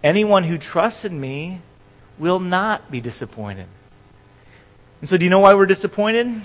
"Anyone 0.04 0.43
who 0.43 0.58
trusts 0.58 1.06
in 1.06 1.19
me 1.19 1.62
will 2.17 2.39
not 2.39 2.89
be 2.89 3.00
disappointed." 3.00 3.67
And 5.02 5.10
so 5.10 5.17
do 5.17 5.24
you 5.24 5.30
know 5.30 5.39
why 5.39 5.54
we're 5.54 5.67
disappointed? 5.67 6.41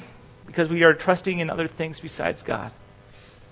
Because 0.47 0.69
we 0.69 0.83
are 0.83 0.93
trusting 0.93 1.39
in 1.39 1.49
other 1.49 1.69
things 1.69 2.01
besides 2.01 2.43
God. 2.43 2.73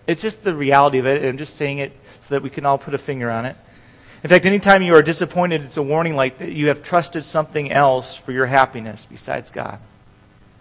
It's 0.06 0.20
just 0.20 0.44
the 0.44 0.54
reality 0.54 0.98
of 0.98 1.06
it, 1.06 1.22
and 1.22 1.30
I'm 1.30 1.38
just 1.38 1.56
saying 1.56 1.78
it 1.78 1.92
so 2.20 2.34
that 2.34 2.42
we 2.42 2.50
can 2.50 2.66
all 2.66 2.78
put 2.78 2.94
a 2.94 2.98
finger 2.98 3.30
on 3.30 3.46
it. 3.46 3.56
In 4.26 4.30
fact, 4.30 4.44
anytime 4.44 4.82
you 4.82 4.92
are 4.96 5.04
disappointed, 5.04 5.60
it's 5.60 5.76
a 5.76 5.82
warning 5.84 6.16
light 6.16 6.40
that 6.40 6.50
you 6.50 6.66
have 6.66 6.82
trusted 6.82 7.22
something 7.22 7.70
else 7.70 8.18
for 8.26 8.32
your 8.32 8.48
happiness 8.48 9.06
besides 9.08 9.52
God. 9.54 9.78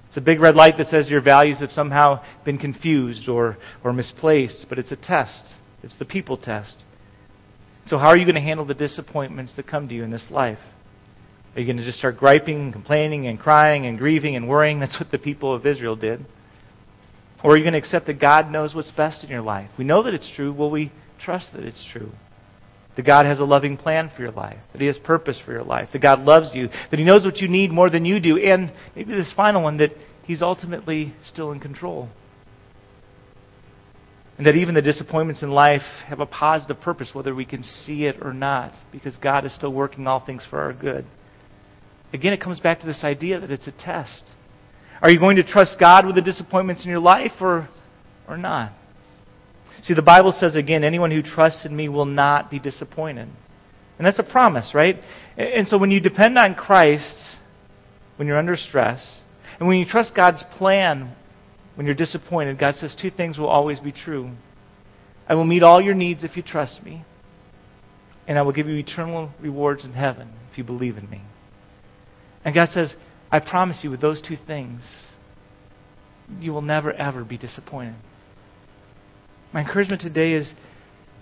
It's 0.08 0.18
a 0.18 0.22
big 0.22 0.40
red 0.40 0.54
light 0.54 0.78
that 0.78 0.86
says 0.86 1.10
your 1.10 1.24
values 1.24 1.62
have 1.62 1.72
somehow 1.72 2.24
been 2.44 2.60
confused 2.60 3.28
or, 3.28 3.58
or 3.84 3.92
misplaced, 3.92 4.68
but 4.70 4.78
it's 4.78 4.92
a 4.92 4.96
test. 4.96 5.50
It's 5.82 5.98
the 5.98 6.06
people 6.06 6.38
test. 6.38 6.84
So, 7.88 7.98
how 7.98 8.10
are 8.10 8.18
you 8.18 8.26
going 8.26 8.36
to 8.36 8.42
handle 8.42 8.68
the 8.68 8.76
disappointments 8.76 9.56
that 9.56 9.66
come 9.66 9.88
to 9.88 9.96
you 9.96 10.04
in 10.04 10.12
this 10.12 10.28
life? 10.30 10.60
Are 11.56 11.60
you 11.60 11.66
going 11.66 11.78
to 11.78 11.86
just 11.86 11.98
start 11.98 12.18
griping 12.18 12.66
and 12.66 12.72
complaining 12.72 13.26
and 13.26 13.40
crying 13.40 13.88
and 13.88 13.98
grieving 13.98 14.36
and 14.36 14.48
worrying? 14.48 14.80
That's 14.82 15.00
what 15.00 15.10
the 15.10 15.18
people 15.18 15.56
of 15.56 15.66
Israel 15.66 15.96
did. 15.96 16.24
Or 17.44 17.54
are 17.54 17.58
you 17.58 17.64
going 17.64 17.74
to 17.74 17.80
accept 17.80 18.06
that 18.06 18.22
God 18.22 18.52
knows 18.52 18.76
what's 18.76 18.92
best 18.92 19.24
in 19.24 19.32
your 19.32 19.42
life? 19.42 19.72
We 19.76 19.86
know 19.86 20.04
that 20.04 20.14
it's 20.14 20.32
true. 20.36 20.54
Will 20.54 20.70
we 20.70 20.92
trust 21.20 21.54
that 21.54 21.64
it's 21.64 21.84
true? 21.92 22.12
That 22.96 23.06
God 23.06 23.26
has 23.26 23.40
a 23.40 23.44
loving 23.44 23.78
plan 23.78 24.12
for 24.16 24.22
your 24.22 24.32
life. 24.32 24.58
That 24.72 24.80
He 24.80 24.88
has 24.88 24.98
purpose 24.98 25.42
for 25.46 25.52
your 25.52 25.64
life. 25.64 25.90
That 25.92 26.02
God 26.02 26.20
loves 26.20 26.52
you. 26.54 26.70
That 26.92 26.98
He 26.98 27.04
knows 27.04 27.26
what 27.26 27.38
you 27.38 27.48
need 27.48 27.72
more 27.72 27.90
than 27.90 28.06
you 28.06 28.20
do. 28.20 28.38
And 28.38 28.72
maybe 28.96 29.14
this 29.14 29.34
final 29.36 29.64
one, 29.64 29.78
that 29.78 29.92
He's 30.24 30.42
ultimately 30.42 31.14
still 31.24 31.52
in 31.52 31.60
control. 31.60 32.10
And 34.38 34.46
that 34.48 34.56
even 34.56 34.76
the 34.76 34.82
disappointments 34.82 35.44
in 35.44 35.52
life 35.52 35.82
have 36.08 36.20
a 36.20 36.26
positive 36.26 36.82
purpose, 36.82 37.12
whether 37.14 37.34
we 37.34 37.46
can 37.46 37.64
see 37.64 38.06
it 38.06 38.18
or 38.22 38.34
not, 38.34 38.74
because 38.92 39.16
God 39.18 39.46
is 39.46 39.56
still 39.56 39.72
working 39.72 40.08
all 40.08 40.26
things 40.26 40.46
for 40.50 40.60
our 40.60 40.74
good. 40.74 41.06
Again, 42.12 42.34
it 42.34 42.42
comes 42.42 42.60
back 42.60 42.82
to 42.82 42.86
this 42.86 43.04
idea 43.04 43.40
that 43.40 43.52
it's 43.52 43.68
a 43.68 43.72
test. 43.72 44.24
Are 45.02 45.10
you 45.10 45.20
going 45.20 45.38
to 45.38 45.44
trust 45.44 45.78
God 45.80 46.06
with 46.06 46.16
the 46.16 46.22
disappointments 46.22 46.84
in 46.84 46.90
your 46.90 47.00
life 47.00 47.34
or, 47.40 47.70
or 48.28 48.38
not? 48.38 48.74
See, 49.84 49.94
the 49.94 50.02
Bible 50.02 50.32
says 50.32 50.56
again, 50.56 50.84
anyone 50.84 51.12
who 51.12 51.22
trusts 51.22 51.66
in 51.66 51.76
me 51.76 51.90
will 51.90 52.06
not 52.06 52.50
be 52.50 52.60
disappointed. 52.60 53.30
And 53.98 54.06
that's 54.06 54.20
a 54.20 54.24
promise, 54.24 54.72
right? 54.74 54.98
And 55.38 55.68
so 55.68 55.78
when 55.78 55.92
you 55.92 56.00
depend 56.00 56.38
on 56.38 56.56
Christ, 56.56 57.38
when 58.18 58.28
you're 58.28 58.38
under 58.38 58.56
stress, 58.56 59.20
and 59.60 59.68
when 59.68 59.78
you 59.78 59.86
trust 59.86 60.16
God's 60.16 60.44
plan 60.58 61.16
when 61.76 61.86
you're 61.86 61.96
disappointed, 61.96 62.58
God 62.58 62.76
says 62.76 62.96
two 63.00 63.10
things 63.10 63.38
will 63.38 63.48
always 63.48 63.80
be 63.80 63.92
true. 63.92 64.32
I 65.28 65.36
will 65.36 65.44
meet 65.44 65.64
all 65.64 65.82
your 65.82 65.94
needs 65.94 66.24
if 66.24 66.38
you 66.38 66.44
trust 66.44 66.84
me, 66.84 67.06
and 68.28 68.38
I 68.38 68.42
will 68.42 68.54
give 68.54 68.68
you 68.68 68.76
eternal 68.76 69.32
rewards 69.40 69.86
in 69.86 69.94
heaven 69.94 70.30
if 70.52 70.58
you 70.58 70.64
believe 70.64 70.98
in 70.98 71.10
me. 71.10 71.22
And 72.44 72.56
God 72.56 72.70
says, 72.70 72.94
I 73.32 73.40
promise 73.40 73.80
you 73.84 73.92
with 73.92 74.02
those 74.02 74.22
two 74.22 74.38
things, 74.48 74.82
you 76.40 76.54
will 76.54 76.62
never, 76.62 76.94
ever 76.94 77.24
be 77.24 77.38
disappointed. 77.38 77.96
My 79.54 79.62
encouragement 79.62 80.02
today 80.02 80.34
is 80.34 80.52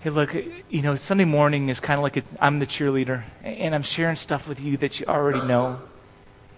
hey, 0.04 0.10
look, 0.10 0.30
you 0.68 0.82
know, 0.82 0.96
Sunday 0.96 1.24
morning 1.24 1.70
is 1.70 1.80
kind 1.80 1.94
of 1.94 2.02
like 2.02 2.22
i 2.38 2.46
am 2.46 2.58
the 2.58 2.66
cheerleader, 2.66 3.24
and 3.42 3.74
I'm 3.74 3.82
sharing 3.82 4.16
stuff 4.16 4.42
with 4.46 4.58
you 4.58 4.76
that 4.78 4.96
you 4.96 5.06
already 5.06 5.38
know. 5.46 5.80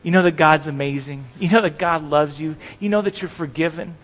You 0.03 0.11
know 0.11 0.25
that 0.25 0.37
God's 0.37 0.67
amazing. 0.67 1.25
You 1.39 1.51
know 1.51 1.63
that 1.63 1.79
God 1.79 2.03
loves 2.03 2.41
you. 2.41 2.57
You 2.81 2.89
know 2.89 3.03
that 3.03 3.19
you're 3.19 3.31
forgiven. 3.37 3.97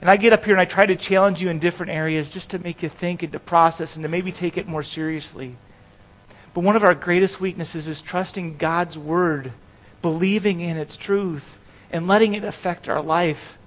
And 0.00 0.08
I 0.08 0.16
get 0.16 0.32
up 0.32 0.42
here 0.42 0.56
and 0.56 0.60
I 0.60 0.72
try 0.72 0.86
to 0.86 0.96
challenge 0.96 1.38
you 1.38 1.48
in 1.48 1.58
different 1.58 1.90
areas 1.90 2.30
just 2.32 2.50
to 2.50 2.58
make 2.58 2.82
you 2.82 2.90
think 3.00 3.22
and 3.22 3.32
to 3.32 3.40
process 3.40 3.94
and 3.94 4.02
to 4.04 4.08
maybe 4.08 4.32
take 4.32 4.56
it 4.56 4.68
more 4.68 4.84
seriously. 4.84 5.56
But 6.54 6.62
one 6.62 6.76
of 6.76 6.84
our 6.84 6.94
greatest 6.94 7.40
weaknesses 7.40 7.86
is 7.86 8.02
trusting 8.06 8.58
God's 8.58 8.96
Word, 8.96 9.52
believing 10.02 10.60
in 10.60 10.76
its 10.76 10.96
truth, 10.96 11.42
and 11.90 12.06
letting 12.06 12.34
it 12.34 12.44
affect 12.44 12.88
our 12.88 13.02
life. 13.02 13.57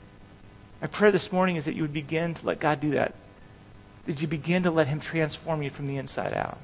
My 0.82 0.88
prayer 0.88 1.12
this 1.12 1.30
morning 1.32 1.58
is 1.58 1.65
that 1.65 1.76
you 1.76 1.84
would 1.84 1.94
begin 1.94 2.34
to 2.34 2.46
let 2.46 2.60
God 2.60 2.82
do 2.82 2.91
that. 2.91 3.13
That 4.08 4.17
you 4.17 4.28
begin 4.28 4.63
to 4.63 4.72
let 4.72 4.88
Him 4.88 5.00
transform 5.00 5.62
you 5.62 5.70
from 5.70 5.88
the 5.88 5.98
inside 5.98 6.34
out. 6.34 6.58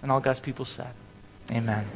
And 0.00 0.12
all 0.12 0.20
God's 0.20 0.40
people 0.40 0.64
said, 0.64 0.94
Amen. 1.50 1.90